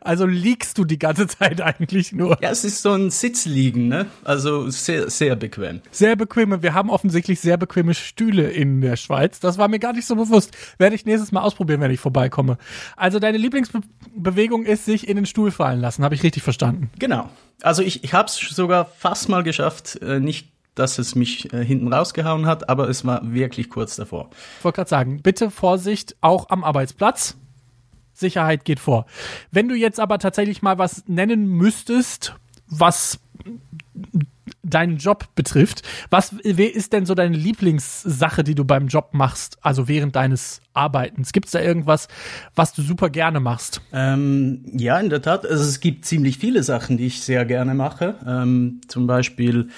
Also 0.00 0.26
liegst 0.26 0.78
du 0.78 0.84
die 0.84 0.98
ganze 0.98 1.26
Zeit 1.26 1.60
eigentlich 1.60 2.12
nur? 2.12 2.38
Ja, 2.42 2.50
es 2.50 2.64
ist 2.64 2.82
so 2.82 2.92
ein 2.92 3.10
Sitzliegen, 3.10 3.88
ne? 3.88 4.06
Also 4.24 4.68
sehr, 4.70 5.10
sehr 5.10 5.36
bequem. 5.36 5.80
Sehr 5.90 6.16
bequem. 6.16 6.62
Wir 6.62 6.74
haben 6.74 6.90
offensichtlich 6.90 7.40
sehr 7.40 7.56
bequeme 7.56 7.94
Stühle 7.94 8.50
in 8.50 8.80
der 8.80 8.96
Schweiz. 8.96 9.40
Das 9.40 9.58
war 9.58 9.68
mir 9.68 9.78
gar 9.78 9.92
nicht 9.92 10.06
so 10.06 10.16
bewusst. 10.16 10.56
Werde 10.78 10.96
ich 10.96 11.04
nächstes 11.04 11.32
Mal 11.32 11.42
ausprobieren, 11.42 11.80
wenn 11.80 11.90
ich 11.90 12.00
vorbeikomme. 12.00 12.58
Also 12.96 13.18
deine 13.18 13.38
Lieblingsbewegung 13.38 14.64
ist 14.64 14.84
sich 14.84 15.08
in 15.08 15.16
den 15.16 15.26
Stuhl 15.26 15.50
fallen 15.50 15.80
lassen. 15.80 16.04
Habe 16.04 16.14
ich 16.14 16.22
richtig 16.22 16.42
verstanden? 16.42 16.90
Genau. 16.98 17.28
Also 17.62 17.82
ich, 17.82 18.04
ich 18.04 18.14
habe 18.14 18.28
es 18.28 18.36
sogar 18.36 18.84
fast 18.84 19.28
mal 19.28 19.42
geschafft, 19.42 20.00
äh, 20.02 20.20
nicht 20.20 20.48
dass 20.78 20.98
es 20.98 21.14
mich 21.14 21.52
äh, 21.52 21.64
hinten 21.64 21.92
rausgehauen 21.92 22.46
hat, 22.46 22.68
aber 22.68 22.88
es 22.88 23.04
war 23.04 23.32
wirklich 23.32 23.68
kurz 23.68 23.96
davor. 23.96 24.30
Ich 24.58 24.64
wollte 24.64 24.76
gerade 24.76 24.90
sagen, 24.90 25.20
bitte 25.22 25.50
Vorsicht 25.50 26.16
auch 26.20 26.50
am 26.50 26.64
Arbeitsplatz. 26.64 27.36
Sicherheit 28.18 28.64
geht 28.64 28.80
vor. 28.80 29.06
Wenn 29.50 29.68
du 29.68 29.74
jetzt 29.74 30.00
aber 30.00 30.18
tatsächlich 30.18 30.62
mal 30.62 30.78
was 30.78 31.04
nennen 31.06 31.46
müsstest, 31.46 32.34
was 32.66 33.20
deinen 34.62 34.96
Job 34.96 35.34
betrifft. 35.34 35.82
Was 36.10 36.32
ist 36.32 36.92
denn 36.92 37.06
so 37.06 37.14
deine 37.14 37.36
Lieblingssache, 37.36 38.44
die 38.44 38.54
du 38.54 38.64
beim 38.64 38.88
Job 38.88 39.10
machst, 39.12 39.58
also 39.62 39.88
während 39.88 40.16
deines 40.16 40.60
Arbeitens? 40.74 41.32
Gibt 41.32 41.46
es 41.46 41.52
da 41.52 41.60
irgendwas, 41.60 42.08
was 42.54 42.72
du 42.72 42.82
super 42.82 43.10
gerne 43.10 43.40
machst? 43.40 43.80
Ähm, 43.92 44.64
ja, 44.72 44.98
in 44.98 45.10
der 45.10 45.22
Tat. 45.22 45.46
Also 45.46 45.64
es 45.64 45.80
gibt 45.80 46.04
ziemlich 46.04 46.38
viele 46.38 46.62
Sachen, 46.62 46.96
die 46.96 47.06
ich 47.06 47.22
sehr 47.22 47.44
gerne 47.44 47.74
mache. 47.74 48.16
Ähm, 48.26 48.80
zum 48.88 49.06
Beispiel 49.06 49.68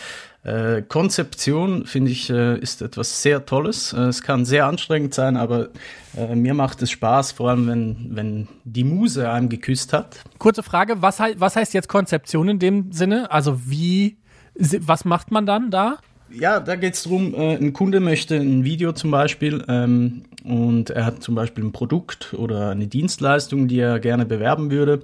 äh, 0.42 0.80
Konzeption 0.82 1.84
finde 1.84 2.10
ich 2.10 2.30
äh, 2.30 2.58
ist 2.58 2.80
etwas 2.80 3.22
sehr 3.22 3.44
Tolles. 3.44 3.92
Äh, 3.92 4.04
es 4.04 4.22
kann 4.22 4.46
sehr 4.46 4.66
anstrengend 4.66 5.12
sein, 5.12 5.36
aber 5.36 5.68
äh, 6.16 6.34
mir 6.34 6.54
macht 6.54 6.80
es 6.80 6.90
Spaß, 6.90 7.32
vor 7.32 7.50
allem 7.50 7.66
wenn, 7.66 7.96
wenn 8.10 8.48
die 8.64 8.84
Muse 8.84 9.30
einem 9.30 9.50
geküsst 9.50 9.92
hat. 9.92 10.20
Kurze 10.38 10.62
Frage, 10.62 11.02
was, 11.02 11.18
was 11.36 11.56
heißt 11.56 11.74
jetzt 11.74 11.88
Konzeption 11.88 12.48
in 12.48 12.58
dem 12.58 12.90
Sinne? 12.92 13.30
Also 13.30 13.68
wie, 13.68 14.16
was 14.54 15.04
macht 15.04 15.30
man 15.30 15.44
dann 15.44 15.70
da? 15.70 15.98
Ja, 16.32 16.60
da 16.60 16.76
geht 16.76 16.94
es 16.94 17.02
darum, 17.02 17.34
äh, 17.34 17.56
ein 17.56 17.74
Kunde 17.74 18.00
möchte 18.00 18.36
ein 18.36 18.64
Video 18.64 18.92
zum 18.92 19.10
Beispiel 19.10 19.62
ähm, 19.68 20.22
und 20.44 20.88
er 20.88 21.04
hat 21.04 21.22
zum 21.22 21.34
Beispiel 21.34 21.64
ein 21.64 21.72
Produkt 21.72 22.32
oder 22.32 22.70
eine 22.70 22.86
Dienstleistung, 22.86 23.68
die 23.68 23.80
er 23.80 23.98
gerne 23.98 24.24
bewerben 24.24 24.70
würde. 24.70 25.02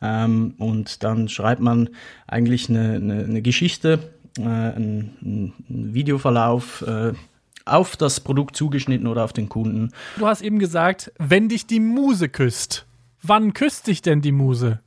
Ähm, 0.00 0.54
und 0.58 1.04
dann 1.04 1.28
schreibt 1.28 1.60
man 1.60 1.90
eigentlich 2.26 2.68
eine, 2.68 2.94
eine, 2.94 3.24
eine 3.24 3.42
Geschichte 3.42 4.00
äh, 4.38 4.42
ein, 4.42 5.16
ein 5.22 5.94
Videoverlauf 5.94 6.82
äh, 6.82 7.12
auf 7.64 7.96
das 7.96 8.20
Produkt 8.20 8.56
zugeschnitten 8.56 9.06
oder 9.06 9.24
auf 9.24 9.32
den 9.32 9.48
Kunden. 9.48 9.90
Du 10.18 10.26
hast 10.26 10.42
eben 10.42 10.58
gesagt, 10.58 11.12
wenn 11.18 11.48
dich 11.48 11.66
die 11.66 11.80
Muse 11.80 12.28
küsst. 12.28 12.86
Wann 13.22 13.54
küsst 13.54 13.86
dich 13.86 14.02
denn 14.02 14.20
die 14.20 14.32
Muse? 14.32 14.80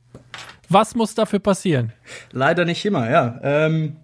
Was 0.68 0.94
muss 0.94 1.14
dafür 1.14 1.38
passieren? 1.38 1.92
Leider 2.32 2.64
nicht 2.64 2.84
immer, 2.84 3.10
ja. 3.10 3.40
Ähm, 3.42 3.96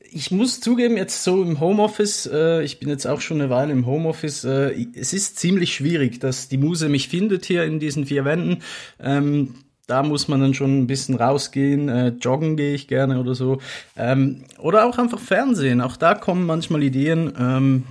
ich 0.00 0.30
muss 0.30 0.60
zugeben, 0.60 0.96
jetzt 0.96 1.24
so 1.24 1.42
im 1.42 1.58
Homeoffice, 1.58 2.26
äh, 2.32 2.62
ich 2.62 2.78
bin 2.78 2.88
jetzt 2.88 3.06
auch 3.06 3.20
schon 3.20 3.40
eine 3.40 3.50
Weile 3.50 3.72
im 3.72 3.86
Homeoffice, 3.86 4.44
äh, 4.44 4.86
es 4.94 5.12
ist 5.12 5.38
ziemlich 5.38 5.74
schwierig, 5.74 6.20
dass 6.20 6.48
die 6.48 6.58
Muse 6.58 6.88
mich 6.88 7.08
findet 7.08 7.44
hier 7.46 7.64
in 7.64 7.80
diesen 7.80 8.06
vier 8.06 8.24
Wänden. 8.24 8.62
Ähm, 9.00 9.54
da 9.86 10.02
muss 10.02 10.28
man 10.28 10.40
dann 10.40 10.54
schon 10.54 10.78
ein 10.78 10.86
bisschen 10.86 11.16
rausgehen. 11.16 11.88
Äh, 11.88 12.08
joggen 12.20 12.56
gehe 12.56 12.74
ich 12.74 12.88
gerne 12.88 13.20
oder 13.20 13.34
so. 13.34 13.58
Ähm, 13.96 14.44
oder 14.58 14.86
auch 14.86 14.98
einfach 14.98 15.18
Fernsehen. 15.18 15.80
Auch 15.80 15.96
da 15.96 16.14
kommen 16.14 16.46
manchmal 16.46 16.82
Ideen. 16.82 17.32
Ähm, 17.38 17.84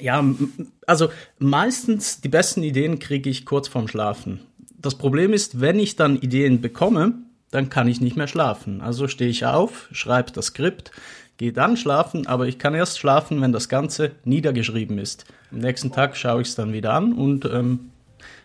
ja, 0.00 0.24
also 0.86 1.08
meistens 1.38 2.20
die 2.20 2.28
besten 2.28 2.62
Ideen 2.62 2.98
kriege 2.98 3.30
ich 3.30 3.46
kurz 3.46 3.68
vorm 3.68 3.88
Schlafen. 3.88 4.40
Das 4.80 4.96
Problem 4.96 5.32
ist, 5.32 5.60
wenn 5.60 5.78
ich 5.78 5.96
dann 5.96 6.16
Ideen 6.16 6.60
bekomme, 6.60 7.14
dann 7.50 7.70
kann 7.70 7.88
ich 7.88 8.00
nicht 8.00 8.16
mehr 8.16 8.28
schlafen. 8.28 8.80
Also 8.80 9.08
stehe 9.08 9.30
ich 9.30 9.46
auf, 9.46 9.88
schreibe 9.92 10.32
das 10.32 10.46
Skript, 10.46 10.92
gehe 11.38 11.52
dann 11.52 11.76
schlafen, 11.76 12.26
aber 12.26 12.46
ich 12.46 12.58
kann 12.58 12.74
erst 12.74 12.98
schlafen, 12.98 13.40
wenn 13.40 13.52
das 13.52 13.68
Ganze 13.68 14.12
niedergeschrieben 14.24 14.98
ist. 14.98 15.24
Am 15.50 15.58
nächsten 15.58 15.92
Tag 15.92 16.16
schaue 16.16 16.42
ich 16.42 16.48
es 16.48 16.54
dann 16.54 16.72
wieder 16.72 16.92
an 16.92 17.14
und 17.14 17.46
ähm, 17.46 17.90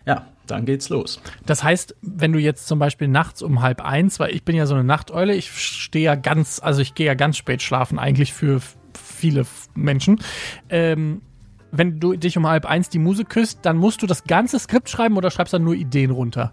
ja, 0.06 0.26
dann 0.46 0.64
geht's 0.66 0.88
los. 0.88 1.20
Das 1.46 1.62
heißt, 1.62 1.96
wenn 2.02 2.32
du 2.32 2.38
jetzt 2.38 2.66
zum 2.66 2.78
Beispiel 2.78 3.08
nachts 3.08 3.42
um 3.42 3.62
halb 3.62 3.84
eins, 3.84 4.20
weil 4.20 4.34
ich 4.34 4.44
bin 4.44 4.56
ja 4.56 4.66
so 4.66 4.74
eine 4.74 4.84
Nachteule, 4.84 5.34
ich 5.34 5.50
stehe 5.50 6.04
ja 6.04 6.14
ganz, 6.14 6.60
also 6.62 6.80
ich 6.80 6.94
gehe 6.94 7.06
ja 7.06 7.14
ganz 7.14 7.36
spät 7.36 7.62
schlafen, 7.62 7.98
eigentlich 7.98 8.32
für 8.32 8.60
viele 8.94 9.46
Menschen. 9.74 10.20
Ähm, 10.68 11.22
wenn 11.72 11.98
du 11.98 12.14
dich 12.14 12.36
um 12.38 12.46
halb 12.46 12.66
eins 12.66 12.88
die 12.88 12.98
Muse 12.98 13.24
küsst, 13.24 13.60
dann 13.62 13.76
musst 13.76 14.02
du 14.02 14.06
das 14.06 14.24
ganze 14.24 14.58
Skript 14.58 14.88
schreiben 14.88 15.16
oder 15.16 15.30
schreibst 15.30 15.52
dann 15.52 15.64
nur 15.64 15.74
Ideen 15.74 16.10
runter? 16.10 16.52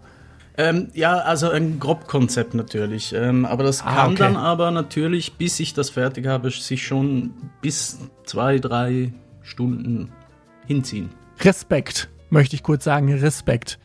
Ähm, 0.58 0.88
ja, 0.92 1.18
also 1.18 1.50
ein 1.50 1.78
Grobkonzept 1.78 2.54
natürlich. 2.54 3.14
Ähm, 3.14 3.46
aber 3.46 3.64
das 3.64 3.82
ah, 3.82 3.94
kann 3.94 4.12
okay. 4.12 4.18
dann 4.18 4.36
aber 4.36 4.70
natürlich, 4.70 5.34
bis 5.34 5.60
ich 5.60 5.74
das 5.74 5.90
fertig 5.90 6.26
habe, 6.26 6.50
sich 6.50 6.86
schon 6.86 7.32
bis 7.60 7.98
zwei, 8.24 8.58
drei 8.58 9.12
Stunden 9.42 10.10
hinziehen. 10.66 11.10
Respekt 11.40 12.10
möchte 12.30 12.56
ich 12.56 12.62
kurz 12.62 12.84
sagen, 12.84 13.12
Respekt. 13.12 13.78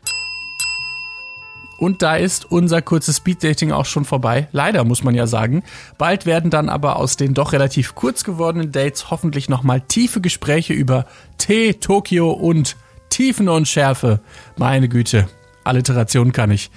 Und 1.78 2.02
da 2.02 2.16
ist 2.16 2.50
unser 2.50 2.82
kurzes 2.82 3.18
Speeddating 3.18 3.70
auch 3.70 3.86
schon 3.86 4.04
vorbei. 4.04 4.48
Leider 4.50 4.82
muss 4.82 5.04
man 5.04 5.14
ja 5.14 5.28
sagen. 5.28 5.62
Bald 5.96 6.26
werden 6.26 6.50
dann 6.50 6.68
aber 6.68 6.96
aus 6.96 7.16
den 7.16 7.34
doch 7.34 7.52
relativ 7.52 7.94
kurz 7.94 8.24
gewordenen 8.24 8.72
Dates 8.72 9.10
hoffentlich 9.10 9.48
nochmal 9.48 9.80
tiefe 9.80 10.20
Gespräche 10.20 10.74
über 10.74 11.06
Tee, 11.38 11.74
Tokio 11.74 12.32
und 12.32 12.76
Tiefen 13.10 13.48
und 13.48 13.68
Schärfe. 13.68 14.20
Meine 14.56 14.88
Güte, 14.88 15.28
Alliteration 15.62 16.32
kann 16.32 16.50
ich. 16.50 16.70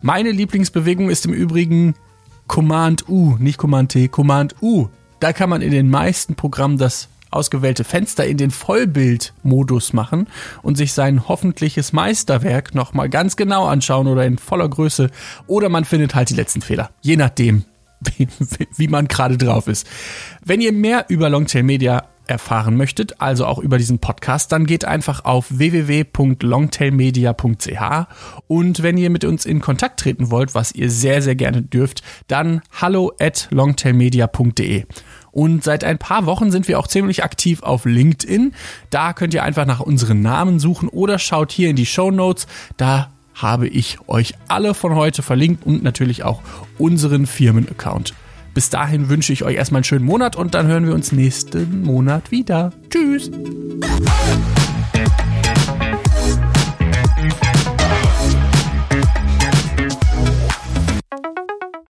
Meine 0.00 0.30
Lieblingsbewegung 0.30 1.10
ist 1.10 1.26
im 1.26 1.32
Übrigen 1.32 1.96
Command 2.46 3.08
U, 3.08 3.36
nicht 3.40 3.58
Command 3.58 3.92
T, 3.92 4.06
Command 4.06 4.54
U. 4.62 4.88
Da 5.18 5.32
kann 5.32 5.50
man 5.50 5.60
in 5.60 5.72
den 5.72 5.90
meisten 5.90 6.36
Programmen 6.36 6.78
das 6.78 7.08
ausgewählte 7.36 7.84
Fenster 7.84 8.26
in 8.26 8.36
den 8.36 8.50
Vollbildmodus 8.50 9.92
machen 9.92 10.26
und 10.62 10.76
sich 10.76 10.92
sein 10.92 11.28
hoffentliches 11.28 11.92
Meisterwerk 11.92 12.74
nochmal 12.74 13.08
ganz 13.08 13.36
genau 13.36 13.66
anschauen 13.66 14.08
oder 14.08 14.24
in 14.24 14.38
voller 14.38 14.68
Größe. 14.68 15.10
Oder 15.46 15.68
man 15.68 15.84
findet 15.84 16.14
halt 16.14 16.30
die 16.30 16.34
letzten 16.34 16.62
Fehler. 16.62 16.90
Je 17.02 17.16
nachdem, 17.16 17.64
wie, 18.16 18.28
wie 18.76 18.88
man 18.88 19.08
gerade 19.08 19.38
drauf 19.38 19.68
ist. 19.68 19.86
Wenn 20.44 20.60
ihr 20.60 20.72
mehr 20.72 21.06
über 21.08 21.30
Longtail 21.30 21.62
Media 21.62 22.04
erfahren 22.26 22.76
möchtet, 22.76 23.20
also 23.20 23.46
auch 23.46 23.58
über 23.58 23.78
diesen 23.78 23.98
Podcast, 23.98 24.52
dann 24.52 24.66
geht 24.66 24.84
einfach 24.84 25.24
auf 25.24 25.46
www.longtailmedia.ch 25.48 28.06
und 28.48 28.82
wenn 28.82 28.98
ihr 28.98 29.10
mit 29.10 29.24
uns 29.24 29.46
in 29.46 29.60
Kontakt 29.60 30.00
treten 30.00 30.30
wollt, 30.30 30.54
was 30.54 30.72
ihr 30.72 30.90
sehr, 30.90 31.22
sehr 31.22 31.36
gerne 31.36 31.62
dürft, 31.62 32.02
dann 32.26 32.60
hallo 32.72 33.12
at 33.20 33.46
longtailmedia.de. 33.50 34.84
Und 35.36 35.62
seit 35.62 35.84
ein 35.84 35.98
paar 35.98 36.24
Wochen 36.24 36.50
sind 36.50 36.66
wir 36.66 36.78
auch 36.78 36.86
ziemlich 36.86 37.22
aktiv 37.22 37.62
auf 37.62 37.84
LinkedIn. 37.84 38.54
Da 38.88 39.12
könnt 39.12 39.34
ihr 39.34 39.42
einfach 39.42 39.66
nach 39.66 39.80
unseren 39.80 40.22
Namen 40.22 40.58
suchen 40.58 40.88
oder 40.88 41.18
schaut 41.18 41.52
hier 41.52 41.68
in 41.68 41.76
die 41.76 41.84
Show 41.84 42.10
Notes. 42.10 42.46
Da 42.78 43.10
habe 43.34 43.68
ich 43.68 43.98
euch 44.06 44.32
alle 44.48 44.72
von 44.72 44.94
heute 44.94 45.20
verlinkt 45.20 45.66
und 45.66 45.82
natürlich 45.82 46.24
auch 46.24 46.40
unseren 46.78 47.26
Firmenaccount. 47.26 48.14
Bis 48.54 48.70
dahin 48.70 49.10
wünsche 49.10 49.34
ich 49.34 49.44
euch 49.44 49.56
erstmal 49.56 49.80
einen 49.80 49.84
schönen 49.84 50.06
Monat 50.06 50.36
und 50.36 50.54
dann 50.54 50.68
hören 50.68 50.86
wir 50.86 50.94
uns 50.94 51.12
nächsten 51.12 51.82
Monat 51.82 52.30
wieder. 52.30 52.72
Tschüss! 52.88 53.30